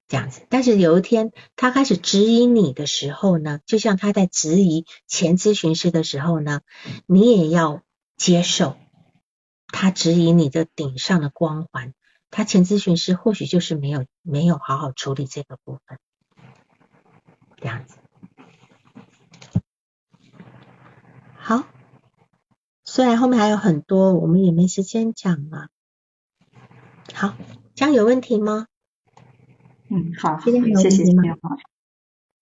[0.07, 6.61] 这样子，但是有一天他开始指引你的时候呢，就像他在质疑前咨询师的时候呢，
[7.05, 7.83] 你也要
[8.17, 8.77] 接受
[9.67, 11.93] 他指引你的顶上的光环。
[12.31, 15.99] 他前咨询师或许就是没有没有好好处理这个部分，
[17.57, 17.97] 这样子。
[21.47, 21.63] 好，
[22.83, 25.67] 虽然后面还有很多，我们也没时间讲了。
[27.13, 27.35] 好，
[27.75, 28.65] 这样有问题吗？
[29.91, 31.13] 嗯，好，谢谢，谢谢，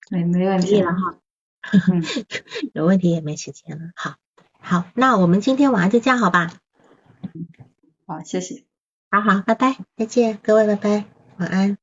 [0.09, 1.19] 没没问题了哈，
[2.73, 4.15] 有问题也没时间了，好，
[4.57, 6.53] 好，那我们今天晚上就这样好吧？
[8.07, 8.63] 好，谢谢，
[9.11, 11.05] 好好，拜拜，再见，各位，拜拜，
[11.39, 11.82] 晚安。